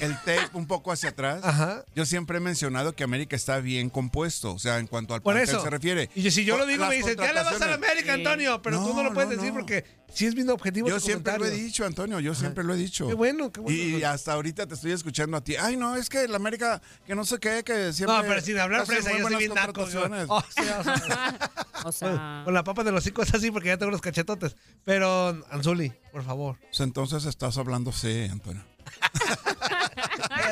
[0.00, 1.84] el tape un poco hacia atrás, Ajá.
[1.94, 5.34] yo siempre he mencionado que América está bien compuesto, o sea, en cuanto al Por
[5.34, 5.64] plantel eso.
[5.64, 6.10] se refiere.
[6.14, 7.74] Y si yo lo digo, las me dices, ya le vas a la.
[7.74, 8.20] América, Sí.
[8.20, 8.62] Antonio.
[8.62, 9.54] Pero tú no No, lo puedes no, decir no.
[9.60, 10.88] porque sí es bien objetivo.
[10.88, 13.08] Yo siempre lo he dicho, Antonio, yo siempre lo he dicho.
[13.08, 13.76] Qué bueno, qué bueno.
[13.98, 15.56] Y hasta ahorita te estoy escuchando a ti.
[15.56, 18.16] Ay, no, es que la América, que no sé qué, que siempre.
[18.16, 19.82] No, pero sin hablar fresa, yo soy bien naco.
[19.82, 19.96] Oh, sí,
[20.68, 21.38] o sea,
[21.84, 24.56] O sea, Con la papa de los hocico es así porque ya tengo los cachetotes.
[24.84, 26.56] Pero, Anzuli, por favor.
[26.60, 28.62] Pues entonces estás hablando sí, Antonio.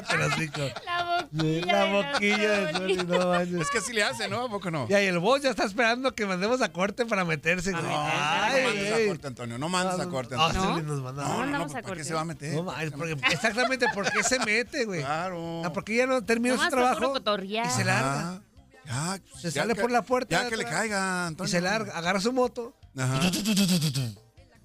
[0.08, 0.60] Cállate los hocico.
[0.90, 1.66] la boquilla.
[1.66, 2.94] La de boquilla de Anzuli.
[2.96, 3.60] Zuli, no manches.
[3.60, 4.44] Es que así le hace, ¿no?
[4.44, 4.88] ¿A poco no?
[4.88, 7.72] Ya, y el boss ya está esperando que mandemos a corte para meterse.
[7.72, 9.58] No Ay, mandes a corte, Antonio.
[9.58, 10.70] No mandes a corte, Ah, Antonio.
[10.74, 11.24] Zuli nos manda.
[11.24, 12.54] No, no, no, ¿para qué se va a meter?
[12.54, 12.64] No,
[12.96, 15.00] porque- exactamente, ¿por qué se mete, güey?
[15.00, 15.62] Claro.
[15.64, 18.40] Ah, porque ya no termina su por trabajo y se larga.
[18.84, 21.48] Ya, Se ya sale que- por la puerta Ya que le caiga, Antonio.
[21.48, 23.20] Y se larga, agarra su moto Ajá.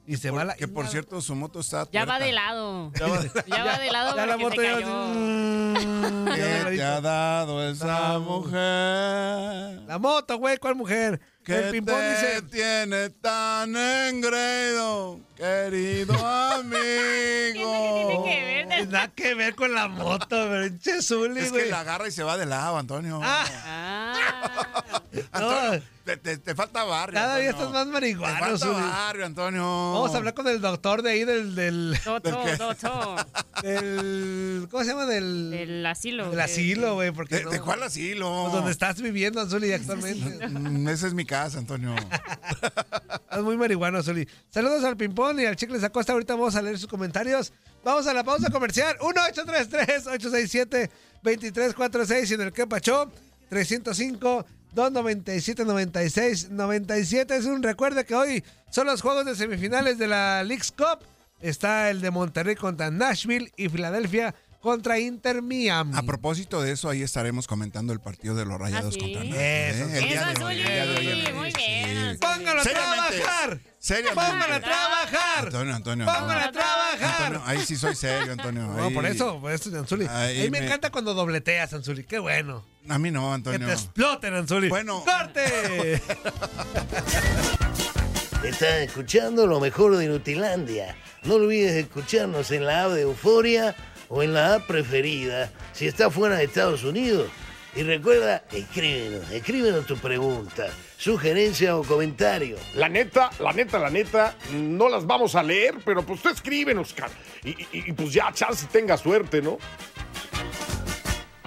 [0.08, 0.56] Y se va a la...
[0.56, 1.88] Que por cierto, su moto está.
[1.91, 2.91] Ya va de lado.
[3.00, 5.04] Ya va- Ya va de lado Ya la moto se ya cayó.
[5.76, 5.86] así,
[6.36, 9.82] ¿Qué te ha dado esa mujer?
[9.88, 11.20] La moto, güey, ¿cuál mujer?
[11.43, 12.41] Que el ping-pong dice...
[12.52, 16.74] tiene tan engreído, querido amigo.
[17.54, 18.67] ¿Qué tiene que ver?
[18.67, 21.63] "Pues Nada que ver con la moto, pero che Zuli, Es güey.
[21.65, 23.20] que la agarra y se va de lado, Antonio.
[23.24, 27.13] Ah, Ah, Antonio, te, te- te falta barrio.
[27.20, 27.67] Cada día Antonio.
[27.67, 28.80] estás más marihuano, Te falta Zuli.
[28.82, 29.62] barrio, Antonio.
[29.93, 31.54] Vamos a hablar con el doctor de ahí del...
[31.54, 33.15] del, Toto, Toto.
[33.62, 35.06] del- ¿Cómo se llama?
[35.06, 35.54] Del...
[35.54, 36.30] El asilo.
[36.32, 37.12] del asilo, güey.
[37.12, 38.43] Porque ¿De, no- de cuál asilo?
[38.43, 40.46] Pues donde estás viviendo, Zuli, actualmente.
[40.91, 41.93] Esa es mi casa, Antonio.
[43.28, 44.28] Estás muy marihuano, Zuli.
[44.50, 46.13] Saludos al Pimpón y al Chicles Acosta.
[46.13, 47.52] Ahorita vamos a leer sus comentarios.
[47.84, 48.98] Vamos a la pausa comercial.
[51.24, 52.52] 1-833-867-2346 y en el
[54.78, 57.32] que pachó 305-297-96-97.
[57.32, 61.00] Es un recuerde que hoy son los juegos de semifinales de la League's Cup.
[61.42, 65.93] Está el de Monterrey contra Nashville y Filadelfia contra Inter Miami.
[65.96, 69.00] A propósito de eso, ahí estaremos comentando el partido de los Rayados ¿sí?
[69.00, 69.98] contra Nashville, Eso, ¿eh?
[69.98, 70.62] El día Eso, de hoy, Zuli.
[70.62, 71.58] el día de hoy, el- Muy sí.
[71.58, 72.17] bien.
[72.20, 73.60] ¡Póngalo a trabajar!
[73.80, 74.15] seriamente.
[74.32, 75.46] ¡Póngalo a trabajar!
[75.46, 76.06] Antonio, Antonio.
[76.06, 77.24] ¡Póngalo a trabajar!
[77.26, 78.63] Antonio, ahí sí soy serio, Antonio.
[78.63, 80.06] No, ahí- por eso, por eso, Anzuli.
[80.10, 82.04] Ahí Ahí me, me- encanta cuando dobleteas, Anzuli.
[82.04, 82.65] Qué bueno.
[82.89, 83.67] A mí no, Que Antonio.
[83.67, 84.70] te exploten, Anzuli.
[84.70, 85.04] Bueno.
[85.06, 86.02] ¡Corte!
[88.43, 90.96] Estás escuchando lo mejor de Nutilandia.
[91.24, 93.76] No olvides escucharnos en la app de Euforia
[94.10, 97.30] o en la app preferida si estás fuera de Estados Unidos.
[97.76, 100.67] Y recuerda, escríbenos, escríbenos tu pregunta,
[100.98, 102.58] sugerencia o comentario.
[102.74, 106.93] La neta, la neta, la neta, no las vamos a leer, pero pues tú escríbenos,
[106.93, 107.12] cara.
[107.43, 109.60] Y, y- y, pues ya, chance tenga suerte, ¿no?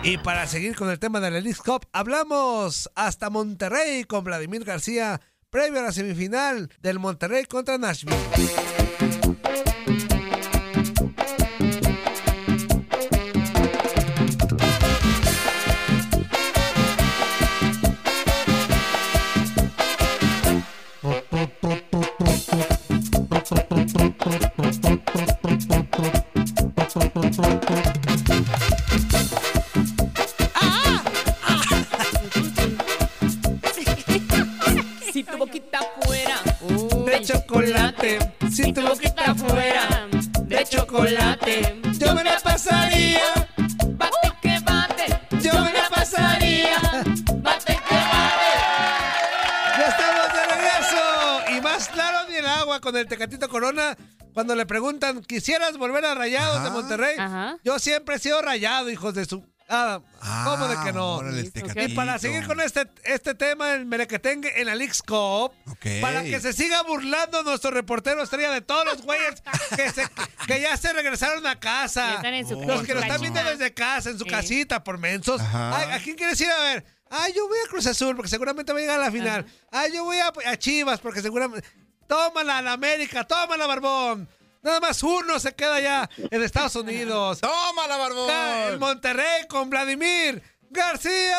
[0.02, 4.64] y para seguir con el tema de la League Cup, hablamos hasta Monterrey con Vladimir
[4.64, 5.20] García,
[5.50, 8.16] previo a la semifinal del Monterrey contra Nashville.
[55.30, 56.70] ¿Quisieras volver a Rayados de Ajá.
[56.70, 57.16] Monterrey?
[57.18, 57.56] Ajá.
[57.64, 59.48] Yo siempre he sido rayado, hijos de su...
[59.72, 60.00] Ah,
[60.44, 61.18] ¿Cómo de que no?
[61.18, 61.80] órale, el Y Tecatito.
[61.82, 65.52] Y para seguir con este, este tema, el merequetengue en la League's Cup,
[66.00, 69.40] para que se siga burlando nuestro reportero estrella de todos los güeyes
[69.76, 70.08] que, se-
[70.48, 72.14] que ya se regresaron a casa.
[72.16, 74.98] están en su Oh, Los que lo están viendo desde casa, en su casita, por
[74.98, 75.40] mensos.
[75.40, 75.76] Ajá.
[75.78, 76.84] Ay, ¿A quién quieres ir a ver?
[77.08, 79.46] Ay, yo voy a Cruz Azul porque seguramente va a llegar a la final.
[79.70, 81.64] Ay, yo voy a, a Chivas porque seguramente...
[82.08, 84.28] Tómala a la América, tómala, Barbón.
[84.62, 87.40] Nada más uno se queda ya en Estados Unidos.
[87.42, 88.30] ¡Tómala, barbón!
[88.30, 91.36] En Monterrey con Vladimir García.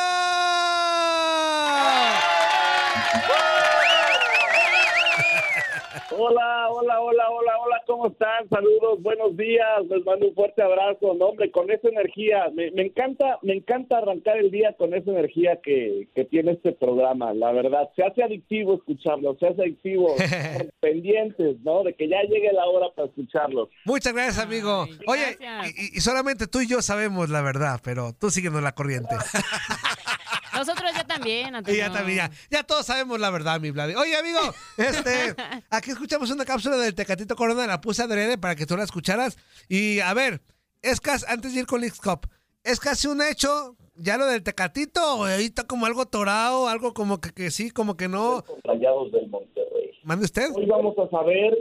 [6.23, 8.47] Hola, hola, hola, hola, hola, ¿cómo están?
[8.47, 12.84] Saludos, buenos días, les mando un fuerte abrazo, no, hombre, con esa energía, me, me
[12.84, 17.51] encanta, me encanta arrancar el día con esa energía que, que tiene este programa, la
[17.53, 20.13] verdad, se hace adictivo escucharlo, se hace adictivo,
[20.79, 21.81] pendientes, ¿no?
[21.81, 23.69] De que ya llegue la hora para escucharlos.
[23.86, 24.86] Muchas gracias, amigo.
[24.88, 25.73] Ay, Oye, gracias.
[25.75, 29.15] y, y solamente tú y yo sabemos la verdad, pero tú síguenos la corriente.
[30.62, 31.80] Nosotros ya también, Y Antonio.
[31.80, 33.95] ya también, ya, ya todos sabemos la verdad, mi Vladi.
[33.95, 34.39] Oye, amigo,
[34.78, 35.36] este,
[35.71, 39.38] aquí escuchamos una cápsula del Tecatito Corona, la puse adrede para que tú la escucharas.
[39.67, 40.41] Y a ver,
[40.84, 42.28] es casi, antes de ir con Leagues Cup,
[42.63, 46.93] ¿es casi un hecho ya lo del Tecatito o ahí está como algo torado, algo
[46.93, 48.43] como que, que sí, como que no?
[48.43, 49.91] Con Rayados del Monterrey.
[50.04, 50.52] Mande usted.
[50.54, 51.58] Hoy vamos a saber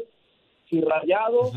[0.68, 1.52] si Rayados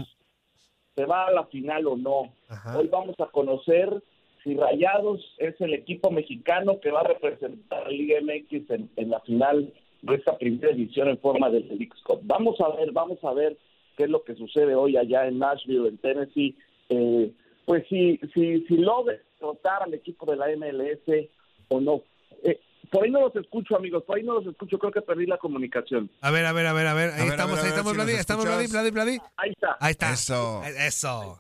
[0.95, 2.33] se va a la final o no.
[2.47, 2.77] Ajá.
[2.77, 4.01] Hoy vamos a conocer
[4.43, 9.09] si Rayados es el equipo mexicano que va a representar a Liga MX en, en
[9.09, 12.19] la final de esta primera edición en forma del Leagues Cup.
[12.23, 13.57] Vamos a ver, vamos a ver
[13.97, 16.55] qué es lo que sucede hoy allá en Nashville, en Tennessee.
[16.89, 17.31] Eh,
[17.65, 21.29] pues si, si, si logra derrotar al equipo de la MLS
[21.69, 22.01] o no.
[22.43, 22.59] Eh,
[22.91, 25.37] por ahí no los escucho, amigos, por ahí no los escucho, creo que perdí la
[25.37, 26.09] comunicación.
[26.21, 27.11] A ver, a ver, a ver, a ver.
[27.11, 28.45] Ahí A estamos, ver, ahí ver estamos, Vladi, estamos.
[28.45, 29.17] Vladi, Vladi.
[29.37, 29.77] Ahí está.
[29.79, 30.11] Ahí está.
[30.13, 30.61] Eso.
[30.65, 31.39] Eso.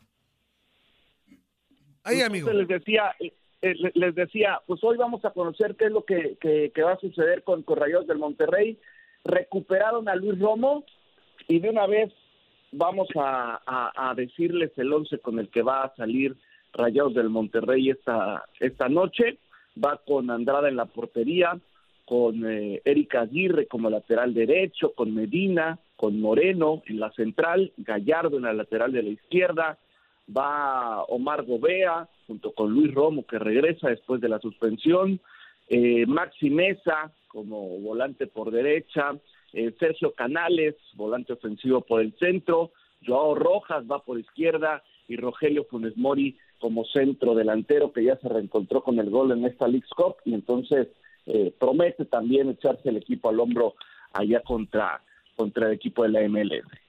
[2.03, 2.51] Ahí, amigo.
[2.51, 6.03] les decía, eh, eh, le- les decía, pues hoy vamos a conocer qué es lo
[6.03, 8.77] que, que- que va a suceder con, con Rayados del Monterrey.
[9.23, 10.83] Recuperaron a Luis Romo
[11.47, 12.11] y de una vez
[12.71, 16.35] vamos a, a- a decirles el once con el que va a salir
[16.73, 19.37] Rayados del Monterrey esta, esta noche.
[19.81, 21.57] Va con Andrada en la portería,
[22.05, 28.37] con eh, Erika Aguirre como lateral derecho, con Medina, con Moreno en la central, Gallardo
[28.37, 29.77] en la lateral de la izquierda,
[30.29, 35.19] va Omar Gobea junto con Luis Romo que regresa después de la suspensión,
[35.67, 39.15] eh, Maxi Mesa como volante por derecha,
[39.53, 42.71] eh, Sergio Canales, volante ofensivo por el centro,
[43.05, 48.29] Joao Rojas va por izquierda y Rogelio Funes Mori como centro delantero que ya se
[48.29, 50.87] reencontró con el gol en esta League Cup y entonces
[51.25, 53.75] eh, promete también echarse el equipo al hombro
[54.13, 55.01] allá contra,
[55.35, 56.82] contra el equipo de la MLS.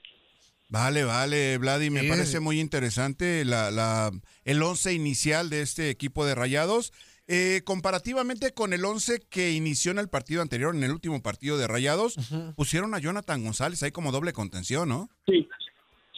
[0.74, 2.08] Vale, vale, Vladi, me Sí.
[2.08, 4.10] parece muy interesante la, la-
[4.44, 6.92] el once inicial de este equipo de Rayados.
[7.26, 11.56] Eh, comparativamente con el once que inició en el partido anterior, en el último partido
[11.56, 12.16] de Rayados,
[12.56, 15.08] pusieron a Jonathan González ahí como doble contención, ¿no?
[15.26, 15.48] Sí,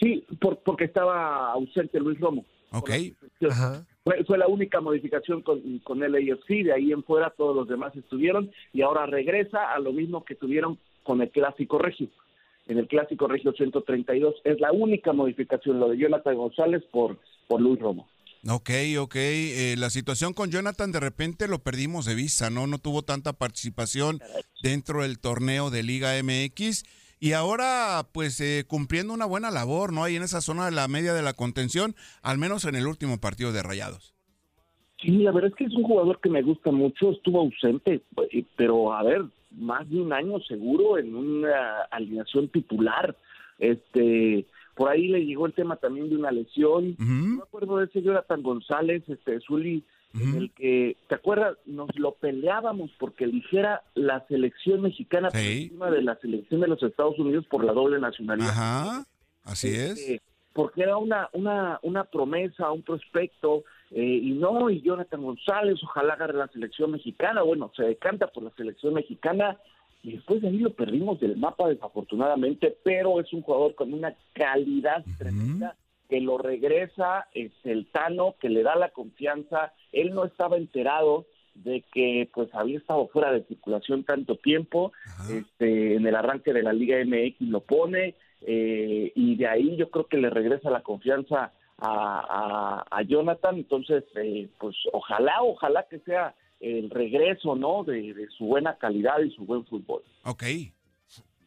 [0.00, 2.44] sí, por- porque estaba ausente Luis Romo.
[2.72, 2.90] Ok.
[4.04, 7.68] Fue, fue la única modificación con, con el AFC, de ahí en fuera todos los
[7.68, 12.08] demás estuvieron y ahora regresa a lo mismo que tuvieron con el Clásico Regio.
[12.66, 17.60] En el Clásico Regio 132 es la única modificación, lo de Jonathan González por, por
[17.60, 18.08] Luis Romo.
[18.48, 19.16] Ok, ok.
[19.16, 22.66] Eh, la situación con Jonathan de repente lo perdimos de vista, ¿no?
[22.66, 24.20] No tuvo tanta participación
[24.62, 26.84] dentro del torneo de Liga MX.
[27.18, 30.04] Y ahora, pues, eh, cumpliendo una buena labor, ¿no?
[30.04, 33.18] Ahí en esa zona de la media de la contención, al menos en el último
[33.18, 34.14] partido de Rayados.
[35.00, 38.02] Sí, la verdad es que es un jugador que me gusta mucho, estuvo ausente,
[38.32, 39.24] eh, pero a ver,
[39.56, 43.16] más de un año seguro en una alineación titular.
[43.58, 46.96] Este, por ahí le llegó el tema también de una lesión.
[46.98, 49.82] No me acuerdo de ese Jonathan González, este, Zuli,
[50.14, 51.58] en el que, ¿te acuerdas?
[51.66, 56.82] Nos lo peleábamos porque eligiera la selección mexicana por encima de la selección de los
[56.82, 58.48] Estados Unidos por la doble nacionalidad.
[58.48, 59.06] Ajá,
[59.44, 59.98] así es.
[59.98, 65.78] Este, porque era una, una, una promesa, un prospecto, eh, y no, y Jonathan González,
[65.82, 69.58] ojalá agarre la selección mexicana, bueno, se decanta por la selección mexicana,
[70.02, 74.14] y después de ahí lo perdimos del mapa desafortunadamente, pero es un jugador con una
[74.32, 75.76] calidad tremenda,
[76.08, 81.26] que lo regresa este, el Tano, que le da la confianza, él no estaba enterado
[81.54, 84.92] de que pues había estado fuera de circulación tanto tiempo,
[85.30, 89.90] este, en el arranque de la Liga MX lo pone, eh, y de ahí yo
[89.90, 95.86] creo que le regresa la confianza a, a- a Jonathan, entonces eh, pues ojalá, ojalá
[95.88, 97.84] que sea el regreso, ¿no?
[97.84, 100.02] De, de su buena calidad y su buen fútbol.
[100.24, 100.44] Ok.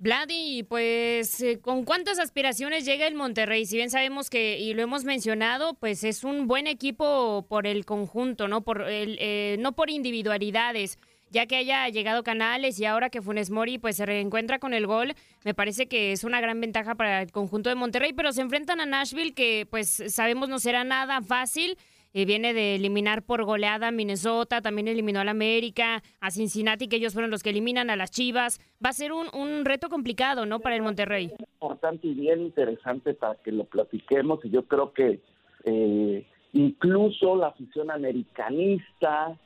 [0.02, 3.66] Vladi, pues, eh, ¿con cuántas aspiraciones llega el Monterrey?
[3.66, 7.84] Si bien sabemos que, y lo hemos mencionado, pues es un buen equipo por el
[7.86, 8.62] conjunto, ¿no?
[8.62, 10.98] Por el, eh, no por individualidades.
[11.32, 14.88] Ya que haya llegado Canales y ahora que Funes Mori pues se reencuentra con el
[14.88, 15.14] gol,
[15.46, 18.82] me parece que es una gran ventaja para el conjunto de Monterrey, pero se enfrentan
[18.82, 21.78] a Nashville que pues sabemos no será nada fácil.
[22.12, 26.96] Eh, viene de eliminar por goleada a Minnesota, también eliminó al América, a Cincinnati, que
[26.96, 28.60] ellos fueron los que eliminan a las Chivas.
[28.84, 30.60] Va a ser un, un reto complicado, ¿no?
[30.60, 31.32] Para el Monterrey.
[31.62, 35.20] importante y bien interesante para que lo platiquemos y yo creo que
[35.66, 39.38] eh, incluso la afición americanista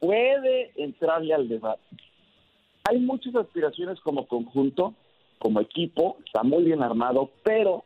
[0.00, 1.82] puede entrarle al debate.
[2.88, 4.94] Hay muchas aspiraciones como conjunto,
[5.38, 7.84] como equipo, está muy bien armado, pero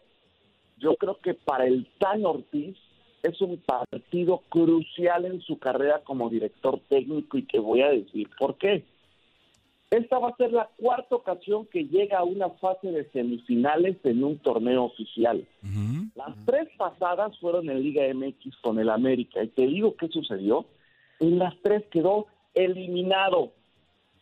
[0.79, 2.77] yo creo que para el Tan Ortiz
[3.23, 8.29] es un partido crucial en su carrera como director técnico y te voy a decir
[8.39, 8.85] por qué.
[9.91, 14.25] Esta va a ser la cuarta ocasión que llega a una fase de semifinales en
[14.25, 15.47] un torneo oficial.
[16.17, 19.43] Las tres pasadas fueron en Liga MX con el América.
[19.43, 20.67] Y te digo qué sucedió.
[21.21, 23.53] En las tres quedó eliminado.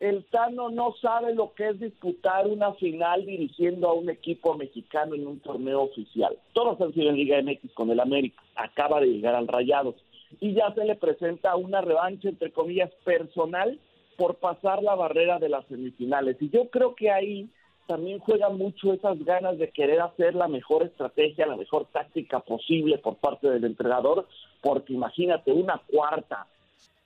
[0.00, 5.14] El Tano no sabe lo que es disputar una final dirigiendo a un equipo mexicano
[5.14, 6.36] en un torneo oficial.
[6.52, 8.42] Todos han sido en Liga MX con el América.
[8.56, 9.94] Acaba de llegar al Rayados.
[10.40, 13.78] Y ya se le presenta una revancha, entre comillas, personal
[14.16, 16.36] por pasar la barrera de las semifinales.
[16.40, 17.48] Y yo creo que ahí
[17.86, 22.98] también juega mucho esas ganas de querer hacer la mejor estrategia, la mejor táctica posible
[22.98, 24.26] por parte del entrenador,
[24.60, 26.46] porque imagínate, una cuarta.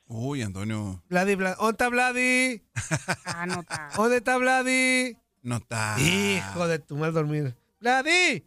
[0.09, 1.03] Uy, Antonio.
[1.09, 1.57] Vladi, Vladi.
[1.59, 2.63] ¿Dónde está Vladi?
[3.25, 3.89] Ah, no está.
[3.97, 5.17] ¿Dónde está Vladi?
[5.43, 5.97] No está.
[5.99, 7.57] Hijo de tu mal dormir.
[7.81, 8.45] ¡Vladi!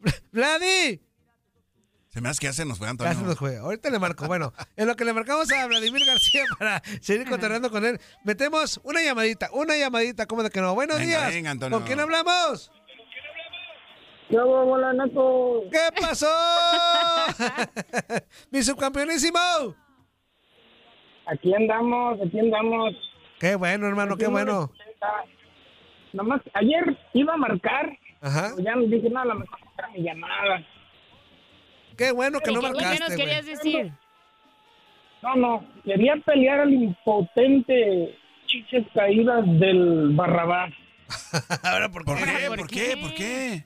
[0.32, 1.00] ¡Vladi!
[2.08, 3.14] Se me hace que ya se nos fue, Ya Antonio.
[3.14, 3.56] se nos fue.
[3.58, 4.26] Ahorita le marco.
[4.26, 8.80] Bueno, en lo que le marcamos a Vladimir García para seguir cotorreando con él, metemos
[8.82, 10.74] una llamadita, una llamadita, ¿cómo de que no?
[10.74, 11.28] Buenos Venga, días.
[11.34, 11.78] venga, Antonio.
[11.78, 12.72] ¿Con quién hablamos?
[14.28, 15.62] Yo, hola, Naco.
[15.70, 16.26] ¿Qué pasó?
[18.50, 19.38] ¡Mi subcampeonísimo!
[21.26, 22.94] Aquí andamos, aquí andamos.
[23.38, 24.70] Qué bueno, hermano, qué bueno.
[26.12, 27.96] Nomás, ayer iba a marcar.
[28.20, 28.52] Ajá.
[28.56, 30.66] pero Ya me dije, no, a lo mejor era mi llamada.
[31.96, 33.18] Qué bueno que no ¿Qué- ¿Qué marcaste, nos güey.
[33.18, 33.92] querías decir?
[35.22, 40.72] No, no, quería pelear al impotente chiches caídas del Barrabás.
[41.62, 42.12] Ahora, ¿por qué?
[42.48, 42.96] ¿Por qué?
[43.00, 43.64] ¿Por qué?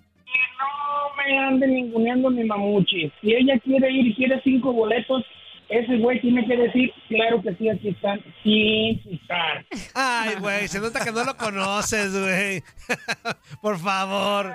[0.58, 3.12] No me ande ninguneando mi mamuchi.
[3.20, 5.24] Si ella quiere ir y quiere cinco boletos,
[5.68, 9.64] ese güey tiene que decir, claro que sí, aquí están, sin citar.
[9.94, 12.62] Ay, güey, se nota que no lo conoces, güey.
[13.62, 14.54] Por favor.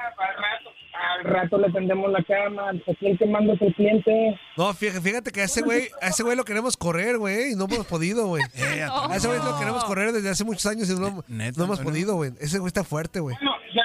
[1.18, 4.40] Al rato le tendemos la cama, el que manda el cliente.
[4.58, 7.56] No, fíjate, fíjate que a ese güey, a ese güey lo queremos correr, güey, y
[7.56, 8.44] no hemos podido, güey.
[8.54, 12.16] a ese güey lo queremos correr desde hace muchos años y no, no hemos podido,
[12.16, 12.32] güey.
[12.40, 13.36] Ese güey está fuerte, güey.
[13.38, 13.84] Bueno, ya,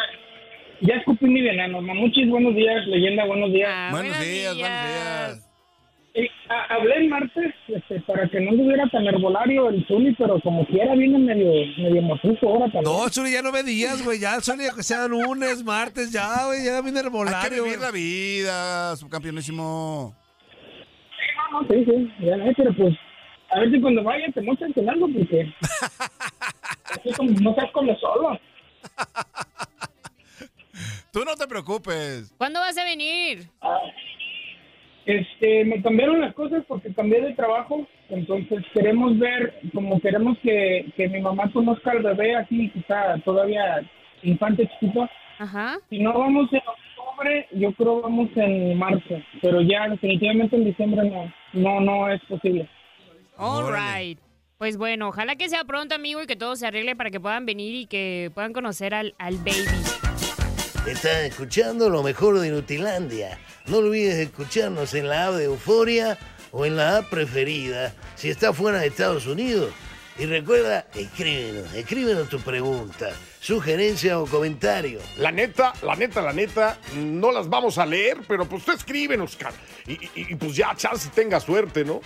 [0.86, 1.80] ya escupí mi veneno.
[1.80, 2.86] Mamuchis, buenos días.
[2.86, 3.90] Leyenda, buenos días.
[3.90, 5.50] buenos días, buenos días.
[6.16, 10.38] Eh, a- hablé el martes este, para que no estuviera tan herbolario el Zuli, pero
[10.42, 12.84] como quiera viene medio, medio mafuzo ahora también.
[12.84, 14.20] No, Zuli ya no ve días, güey.
[14.20, 16.64] Ya el Zuli que sea lunes, martes, ya, güey.
[16.64, 20.14] Ya viene Hay que herbolario, vivir la vida, subcampeonísimo.
[21.50, 22.94] No, no, sí, sí, ya no, pero pues,
[23.50, 25.52] a ver si cuando vaya te muestran con algo, porque
[26.90, 28.38] así como no estás como solo.
[31.14, 32.34] Tú no te preocupes.
[32.38, 33.48] ¿Cuándo vas a venir?
[35.06, 40.92] Este, me cambiaron las cosas porque cambié de trabajo, entonces queremos ver, como queremos que,
[40.96, 43.88] que mi mamá conozca al bebé así, que está todavía
[44.24, 45.08] infante chiquito.
[45.38, 45.76] Ajá.
[45.88, 51.08] Si no vamos en octubre, yo creo vamos en marzo, pero ya definitivamente en diciembre
[51.08, 52.68] no, no, no es posible.
[53.36, 54.18] All right.
[54.58, 57.46] Pues bueno, ojalá que sea pronto, amigo, y que todo se arregle para que puedan
[57.46, 60.13] venir y que puedan conocer al, al baby.
[60.86, 63.38] Estás escuchando lo mejor de Nutilandia.
[63.66, 66.18] No olvides escucharnos en la app de Euforia
[66.52, 69.72] o en la app preferida si estás fuera de Estados Unidos.
[70.18, 73.10] Y recuerda, escríbenos, escríbenos tu pregunta,
[73.40, 75.00] sugerencia o comentario.
[75.16, 79.34] La neta, la neta, la neta, no las vamos a leer, pero pues tú escríbenos,
[79.36, 79.56] cara.
[79.86, 82.00] Y, y- y, pues ya, chance tenga suerte, ¿no?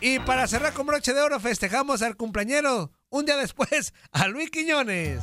[0.00, 4.50] Y para cerrar con broche de oro, festejamos al cumpleañero un día después a Luis
[4.50, 5.20] Quiñones.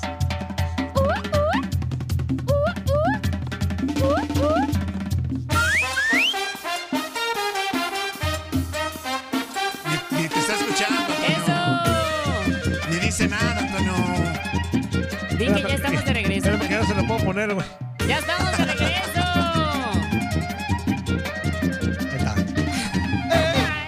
[10.22, 11.14] Ni, te está escuchando.
[11.28, 12.90] ¡Eso!
[12.90, 13.94] Ni dice nada, Antonio.
[15.32, 16.50] Di que ya estamos de regreso.
[16.50, 17.66] Espérame que ya no se lo puedo poner, güey.
[18.08, 19.22] ¡Ya estamos de regreso!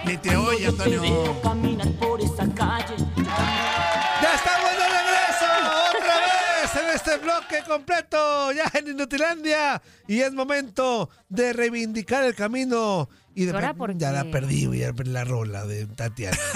[0.06, 1.40] Ni te oye, Antonio.
[1.40, 2.96] Caminar por esa calle.
[3.16, 5.46] ¡Ya estamos de regreso!
[5.90, 8.50] ¡Otra vez en este bloque completo!
[8.50, 9.80] Ya en Inutilandia.
[10.08, 13.08] Y es momento de reivindicar el camino.
[13.34, 14.16] Y de ¿Ahora por ya qué?
[14.16, 16.36] la perdí, güey, ya perdí la rola de Tatiana.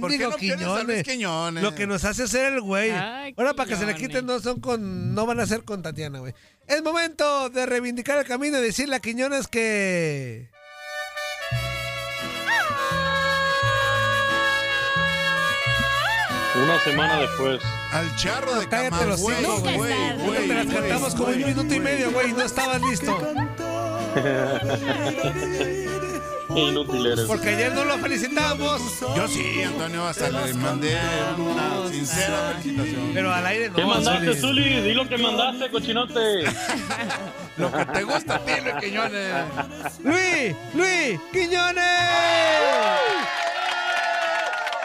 [0.00, 1.02] ¿Por qué Endigo no a Quiñones.
[1.04, 1.62] Quiñones?
[1.62, 2.90] Lo que nos hace hacer el güey.
[2.90, 5.14] Ay, Ahora para que se le quiten no son con.
[5.14, 6.34] no van a ser con Tatiana, güey.
[6.66, 10.48] Es momento de reivindicar el camino y decirle a Quiñones que.
[16.62, 17.60] Una semana después.
[17.92, 20.48] Al charro de Cállate los Camagüey, hijos, güey, güey.
[20.48, 22.30] Te las cantamos como un minuto y medio, güey.
[22.30, 23.18] y No estabas listo.
[26.56, 27.26] Inútil eres.
[27.26, 28.80] Porque ayer no lo felicitamos.
[29.14, 30.96] Yo sí, Antonio, hasta le mandé
[31.38, 33.10] una sincera felicitación.
[33.12, 33.74] Pero al aire no.
[33.76, 34.62] ¿Qué mandaste, Zuli.
[34.62, 34.80] Zuli?
[34.80, 36.44] Di lo que mandaste, cochinote.
[37.56, 39.32] Lo que te gusta a ti, Luis Quiñones.
[40.04, 41.84] Luis, Luis, Quiñones.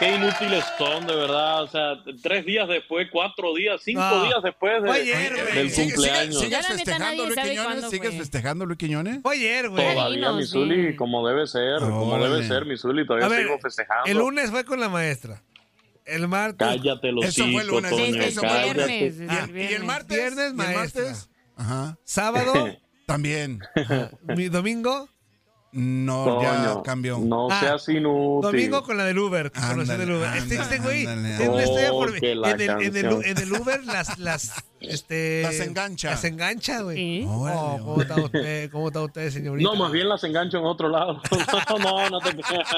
[0.02, 1.62] Qué inútiles son, de verdad.
[1.62, 4.24] O sea, tres días después, cuatro días, cinco No.
[4.24, 6.34] días después de- ayer, del ¿Sigue- cumpleaños.
[6.40, 7.90] sigue- ¿Sigues festejando, Luis Quiñones?
[7.90, 9.20] ¿Sigues festejando, Luis Quiñones?
[9.22, 9.94] Fue ayer, güey.
[9.94, 10.96] Todavía, dinos, mi Zuli, bien.
[10.96, 14.04] como debe ser, como debe ser, mi Zuli, A todavía ver, sigo festejando.
[14.06, 15.40] el lunes fue con la maestra.
[16.04, 16.66] El martes.
[16.66, 18.86] Cállate los Eso fue el lunes, Toño, eso fue el cállate.
[18.98, 19.60] viernes.
[19.70, 20.18] ¿Y el y martes?
[20.18, 21.02] Viernes, ¿Y el maestra.
[21.04, 21.30] martes?
[21.56, 21.96] Ajá.
[22.02, 22.52] Sábado,
[23.06, 23.60] También.
[24.36, 25.08] mi domingo.
[25.74, 27.18] No, ya Toño, cambió.
[27.18, 28.42] No Ah, seas inútil.
[28.42, 29.50] Domingo con la del Uber.
[29.50, 30.36] del Uber.
[30.36, 35.60] Este, este güey por Oh, en el, en, en el Uber las las este Las
[35.60, 36.10] engancha.
[36.10, 37.24] Las engancha, güey.
[37.26, 38.70] Órale, Oh, ¿cómo está usted?
[38.70, 39.70] ¿Cómo está usted, señorita?
[39.70, 41.22] No, más bien las engancho en otro lado.
[41.70, 42.68] no, no, no te creas.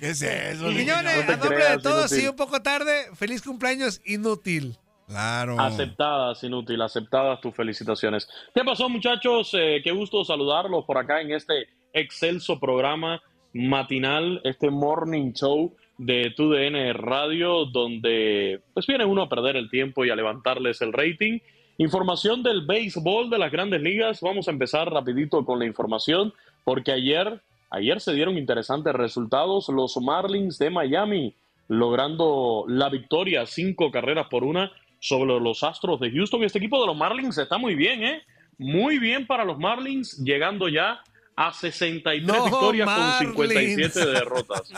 [0.00, 0.68] ¿Qué es eso?
[0.68, 2.20] Quiñones, No a nombre creas, de todos, inútil.
[2.20, 3.06] sí, un poco tarde.
[3.14, 4.78] Feliz cumpleaños inútil.
[5.12, 5.60] Claro.
[5.60, 8.26] Aceptadas, inútil, aceptadas tus felicitaciones.
[8.54, 9.50] ¿Qué pasó, muchachos?
[9.52, 13.20] Eh, qué gusto saludarlos por acá en este excelso programa
[13.52, 20.06] matinal, este morning show de TUDN Radio, donde pues viene uno a perder el tiempo
[20.06, 21.40] y a levantarles el rating.
[21.76, 24.22] Información del béisbol de las grandes ligas.
[24.22, 26.32] Vamos a empezar rapidito con la información,
[26.64, 29.68] porque ayer, ayer se dieron interesantes resultados.
[29.68, 31.34] Los Marlins de Miami
[31.68, 34.72] logrando la victoria, cinco carreras por una
[35.02, 36.44] sobre los Astros de Houston.
[36.44, 38.22] Este equipo de los Marlins está muy bien, ¿eh?
[38.56, 41.02] Muy bien para los Marlins, llegando ya
[41.34, 43.34] a 63 No, victorias Marlins.
[43.34, 44.72] con 57 derrotas.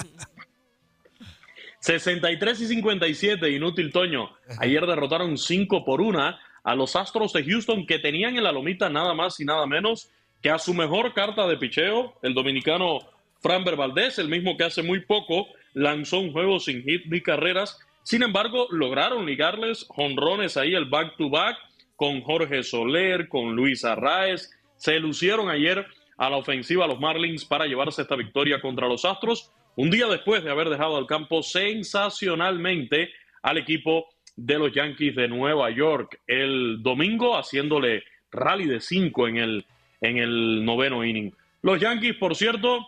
[1.81, 4.31] 63 y 57, inútil Toño.
[4.61, 8.89] Ayer derrotaron 5 por 1 a los Astros de Houston que tenían en la lomita
[8.89, 10.09] nada más y nada menos
[10.41, 13.01] que a su mejor carta de picheo, el dominicano
[13.43, 17.79] Framber Valdés, el mismo que hace muy poco lanzó un juego sin hit ni carreras.
[18.05, 21.57] Sin embargo, lograron ligarles jonrones ahí el back-to-back
[21.97, 24.51] con Jorge Soler, con Luis Arraez.
[24.77, 25.87] Se lucieron ayer
[26.19, 30.45] a la ofensiva los Marlins para llevarse esta victoria contra los Astros, un día después
[30.45, 33.11] de haber dejado al campo sensacionalmente
[33.43, 39.39] al equipo de los Yankees de Nueva York el domingo, haciéndole rally de cinco en
[39.39, 39.65] el,
[40.03, 41.33] en el noveno inning.
[41.63, 42.87] Los Yankees, por cierto,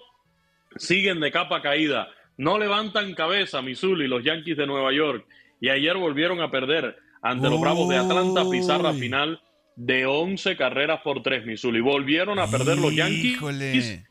[0.76, 2.08] siguen de capa caída.
[2.37, 5.26] No levantan cabeza, Missouri, los Yankees de Nueva York.
[5.61, 9.41] Y ayer volvieron a perder ante los Bravos de Atlanta, pizarra final
[9.74, 11.80] de 11 carreras por 3, Missouri.
[11.80, 14.03] Volvieron a perder los Yankees.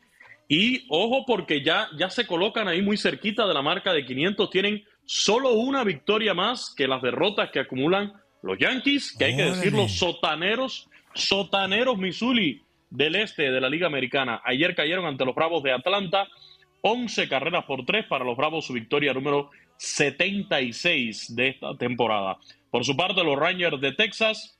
[0.48, 4.50] Y ojo porque ya, ya se colocan ahí muy cerquita de la marca de 500.
[4.50, 8.12] Tienen solo una victoria más que las derrotas que acumulan
[8.42, 14.40] los Yankees, que hay que decirlo, sotaneros, sotaneros Missouri del este de la Liga Americana.
[14.44, 16.28] Ayer cayeron ante los Bravos de Atlanta.
[16.88, 22.38] 11 carreras por 3 para los Bravos, su victoria número 76 de esta temporada.
[22.70, 24.56] Por su parte, los Rangers de Texas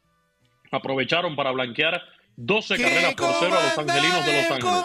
[0.73, 2.03] aprovecharon para blanquear
[2.35, 4.85] 12 carreras por 0 a los Angelinos de Los Ángeles.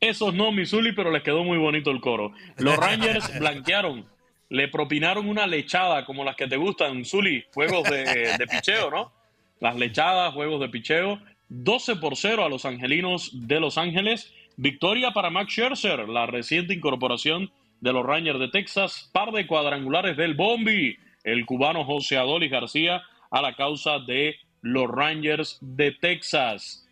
[0.00, 2.32] Esos no, Missouri, pero les quedó muy bonito el coro.
[2.56, 4.08] Los Rangers blanquearon,
[4.48, 9.12] le propinaron una lechada como las que te gustan, Zully, juegos de, de picheo, ¿no?
[9.60, 11.20] Las lechadas, juegos de picheo.
[11.54, 14.32] 12 por 0 a los angelinos de Los Ángeles.
[14.56, 19.10] Victoria para Max Scherzer, la reciente incorporación de los Rangers de Texas.
[19.12, 24.88] Par de cuadrangulares del Bombi, el cubano José Adolis García, a la causa de los
[24.88, 26.88] Rangers de Texas.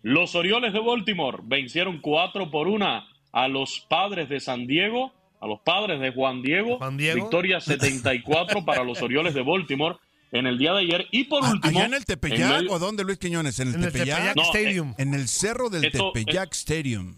[0.00, 5.46] Los Orioles de Baltimore vencieron 4 por 1 a los Padres de San Diego, a
[5.46, 6.78] los Padres de Juan Diego.
[6.92, 7.14] Diego.
[7.20, 9.96] Victoria 74 para los Orioles de Baltimore
[10.32, 11.06] en el día de ayer.
[11.10, 11.76] Y por Ah, último.
[11.78, 13.58] ¿Allá en el Tepeyac medio- o dónde, Luis Quiñones?
[13.60, 14.16] ¿En el En el Tepeyac?
[14.18, 14.94] Tepeyac No, Stadium.
[14.98, 17.16] En el cerro del Esto- Tepeyac Stadium.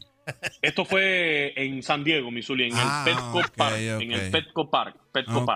[0.63, 3.77] Esto fue en San Diego, Missouri, en Ah, el Petco ok, Park.
[3.79, 4.31] En el.
[4.31, 4.97] Petco Park.
[5.13, 5.47] Petco.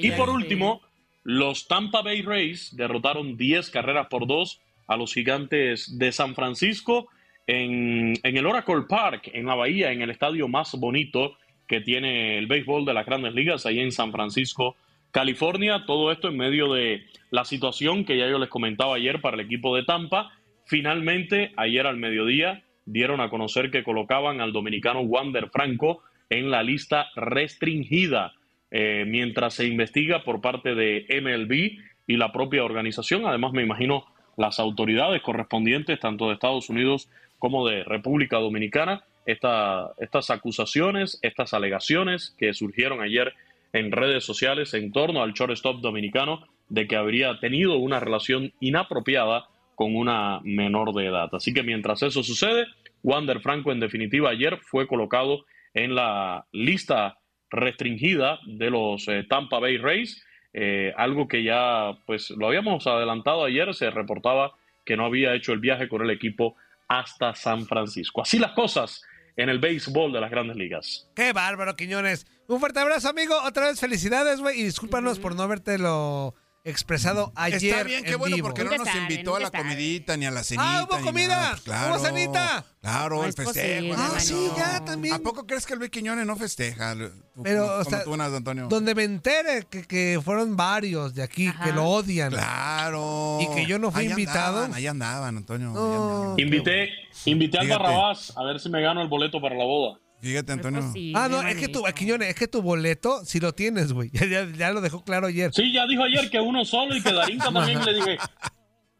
[0.00, 0.80] Y por último,
[1.22, 7.08] los Tampa Bay Rays derrotaron 10 carreras por 2 a los gigantes de San Francisco
[7.46, 11.36] en, en el Oracle Park, en la Bahía, en el estadio más bonito
[11.68, 14.76] que tiene el béisbol de las grandes ligas, ahí en San Francisco,
[15.16, 15.84] California.
[15.86, 19.40] Todo esto en medio de la situación que ya yo les comentaba ayer para el
[19.46, 20.30] equipo de Tampa.
[20.66, 26.62] Finalmente, ayer al mediodía, dieron a conocer que colocaban al dominicano Wander Franco en la
[26.62, 28.34] lista restringida
[28.70, 33.24] eh, mientras se investiga por parte de MLB y la propia organización.
[33.24, 34.04] Además, me imagino
[34.36, 37.08] las autoridades correspondientes, tanto de Estados Unidos
[37.38, 43.32] como de República Dominicana, esta- estas acusaciones, estas alegaciones que surgieron ayer
[43.72, 49.48] en redes sociales en torno al shortstop dominicano de que habría tenido una relación inapropiada
[49.74, 51.28] con una menor de edad.
[51.32, 52.66] Así que mientras eso sucede,
[53.02, 55.44] Wander Franco en definitiva ayer fue colocado
[55.74, 57.18] en la lista
[57.50, 63.44] restringida de los eh, Tampa Bay Rays, eh, algo que ya pues lo habíamos adelantado
[63.44, 64.52] ayer, se reportaba
[64.84, 66.56] que no había hecho el viaje con el equipo
[66.88, 68.22] hasta San Francisco.
[68.22, 69.04] Así las cosas
[69.36, 71.08] en el béisbol de las grandes ligas.
[71.14, 72.26] Qué bárbaro, Quiñones.
[72.48, 73.34] Un fuerte abrazo, amigo.
[73.44, 74.60] Otra vez felicidades, güey.
[74.60, 76.34] Y discúlpanos por no habértelo
[76.70, 77.72] expresado ayer.
[77.72, 78.48] Está bien, qué en bueno, vivo.
[78.48, 80.78] porque no nos invitó a la comidita, ni a la cenita.
[80.80, 81.28] Ah, hubo ni comida.
[81.36, 81.50] nada.
[81.52, 82.64] Pues claro, Hubo cenita.
[82.82, 83.88] Claro, No el es festejo.
[83.88, 85.14] posible, Ah, Ah, sí, ya también.
[85.14, 86.94] ¿A poco crees que el Luis Quiñones no festeja?
[87.42, 88.66] Pero, Como o sea, tú, Antonio.
[88.68, 91.64] Donde me entere que, que fueron varios de aquí Ajá.
[91.64, 92.30] que lo odian.
[92.30, 93.38] Claro.
[93.40, 94.58] Y que yo no fui Ahí invitado.
[94.58, 95.68] Andaban, ahí andaban, Antonio.
[95.68, 96.14] ahí No.
[96.14, 96.40] andaban.
[96.40, 96.88] Invité,
[97.24, 97.68] invité al.
[97.68, 99.98] Barrabás a ver si me gano el boleto para la boda.
[100.26, 100.80] Fíjate, No es Antonio.
[100.88, 101.82] posible, Ah, no, es que tu.
[101.94, 104.10] Quiñones, es que tu boleto, si lo tienes, güey.
[104.12, 105.50] Ya, ya- ya lo dejó claro ayer.
[105.54, 108.18] Sí, ya dijo ayer que uno solo y que Darinka también le dije,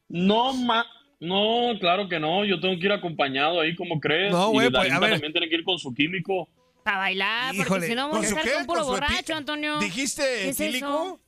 [0.09, 0.85] no, ma,
[1.21, 4.33] no, claro que no, yo tengo que ir acompañado ahí, como crees?
[4.33, 5.11] No, güey, y pues, a Darinka ver.
[5.13, 6.49] también tiene que ir con su químico.
[6.85, 8.97] Para bailar, Híjole, porque si no vamos ¿con a su estar con puro ¿Con su
[9.03, 9.79] epi- borracho, Antonio.
[9.81, 11.21] ¿Dijiste ¿Qué es eso?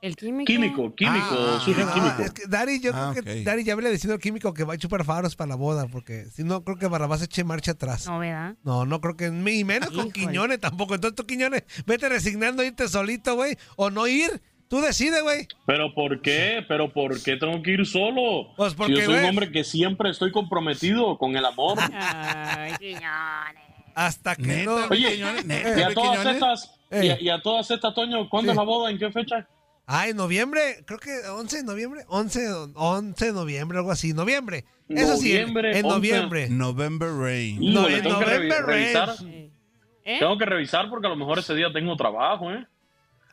[0.00, 0.46] El químico.
[0.46, 2.22] Químico, químico, Ah, ah, químico.
[2.24, 3.42] Es que Dari, yo Ah, creo que.
[3.42, 6.24] Dari ya le diciendo al químico que va a chupar faros para la boda, porque
[6.32, 8.06] si no, creo que Barrabás eche marcha atrás.
[8.06, 8.54] No, ¿verdad?
[8.64, 10.10] No, no creo que ni menos con.
[10.10, 10.94] Quiñones tampoco.
[10.94, 14.40] Entonces tú, Quiñones, vete resignando a irte solito, güey, o no ir.
[14.68, 15.48] Tú decides, güey.
[15.66, 16.64] Pero ¿por qué?
[16.68, 18.54] ¿Pero por qué tengo que ir solo?
[18.56, 21.76] Pues Si porque, yo soy un hombre que siempre estoy comprometido con el amor.
[21.92, 23.64] Ay, Quiñones.
[23.94, 24.78] Hasta que Neta, no.
[24.86, 25.44] Luis Oye, Quiñones,
[25.76, 28.52] y a todas estas, y a, y todas estas, Toño, ¿cuándo Sí.
[28.52, 28.90] es la boda?
[28.92, 29.46] ¿En qué fecha?
[29.92, 32.04] Ah, en noviembre, creo que 11 de noviembre.
[32.06, 34.12] 11, 11 de noviembre, algo así.
[34.14, 34.64] Noviembre.
[34.88, 35.96] Eso sí, en- Noviembre, en 11.
[35.96, 36.48] noviembre.
[36.48, 37.58] November Rain.
[37.72, 39.08] No, en tengo que revi- November, revisar.
[40.04, 40.16] ¿Eh?
[40.20, 42.66] Tengo que revisar porque a lo mejor ese día tengo trabajo, ¿eh?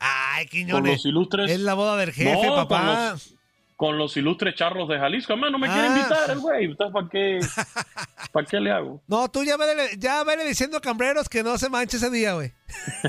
[0.00, 0.92] Ay, Con Quiñones.
[0.94, 1.50] los ilustres.
[1.50, 2.78] Es la boda del jefe, No, papá.
[2.78, 3.34] con los-
[3.78, 5.34] con los ilustres charros de Jalisco.
[5.34, 5.96] Además, no me quiere Ah.
[5.96, 6.74] invitar el güey.
[6.74, 7.38] ¿para qué,
[8.32, 9.00] ¿para qué le hago?
[9.06, 12.32] No, tú ya vele, ya vele diciendo a Cambreros que no se manche ese día,
[12.34, 12.52] güey.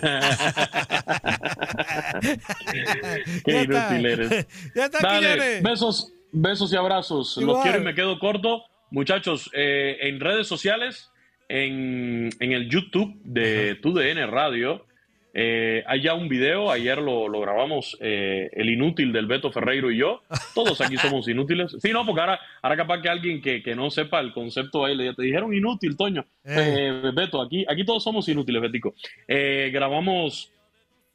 [3.44, 3.88] Qué Ya está.
[3.98, 4.48] inútil eres.
[4.76, 7.38] Ya está, Dale, besos, besos y abrazos.
[7.38, 7.56] Igual.
[7.56, 8.64] Los quiero y me quedo corto.
[8.92, 11.12] Muchachos, eh, en redes sociales,
[11.48, 14.86] en, en el YouTube de TUDN Radio,
[15.34, 19.92] eh, hay ya un video, ayer lo, lo grabamos, eh, el inútil del Beto Ferreiro
[19.92, 20.22] y yo.
[20.56, 21.76] Todos aquí somos inútiles.
[21.80, 24.96] Sí, no, porque ahora, ahora capaz que alguien que, que no sepa el concepto ahí,
[24.96, 26.26] le te dijeron inútil, Toño.
[26.46, 28.96] Eh, Beto, aquí, aquí todos somos inútiles, Betico.
[29.28, 30.52] Eh, grabamos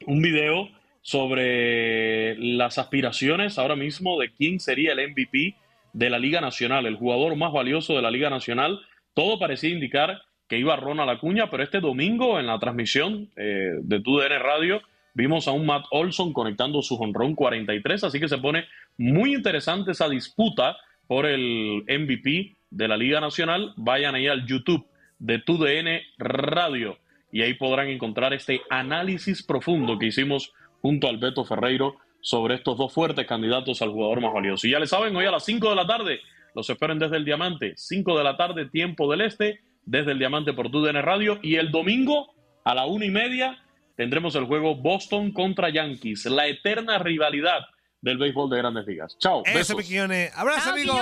[0.07, 0.69] un video
[1.03, 5.55] sobre las aspiraciones ahora mismo de quién sería el MVP
[5.93, 8.81] de la Liga Nacional, el jugador más valioso de la Liga Nacional.
[9.13, 14.01] Todo parecía indicar que iba Ronald Acuña, pero este domingo en la transmisión eh, de
[14.01, 14.83] TUDN Radio
[15.15, 18.67] vimos a un Matt Olson conectando su honrón 43, así que se pone
[18.99, 20.77] muy interesante esa disputa
[21.07, 23.73] por el MVP de la Liga Nacional.
[23.77, 24.87] Vayan ahí al YouTube
[25.19, 26.99] de TUDN Radio
[27.33, 32.79] y ahí podrán encontrar este análisis profundo que hicimos junto al Beto Ferreiro sobre estos
[32.79, 34.67] dos fuertes candidatos al jugador más valioso.
[34.67, 36.21] Y ya le saben, hoy a las 5 de la tarde
[36.55, 40.53] los esperen desde el Diamante, 5 de la tarde, tiempo del Este, desde el Diamante
[40.53, 41.39] por TUDN Radio.
[41.43, 43.59] Y el domingo a la una y media
[43.97, 47.61] tendremos el juego Boston contra Yankees, la eterna rivalidad
[48.01, 49.17] del béisbol de grandes ligas.
[49.19, 49.43] Chao.
[49.47, 50.33] Eso, Quiñones.
[50.37, 50.95] Abrazo, amigo.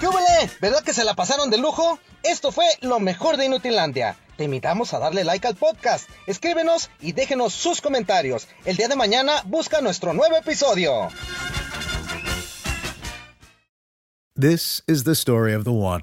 [0.00, 0.06] ¿Qué?
[0.60, 1.98] ¿Verdad que se la pasaron de lujo?
[2.22, 4.16] Esto fue lo mejor de Inutilandia.
[4.36, 8.46] Te invitamos a darle like al podcast, escríbenos y déjenos sus comentarios.
[8.64, 11.08] El día de mañana busca nuestro nuevo episodio.
[14.38, 16.02] This is the story of the one.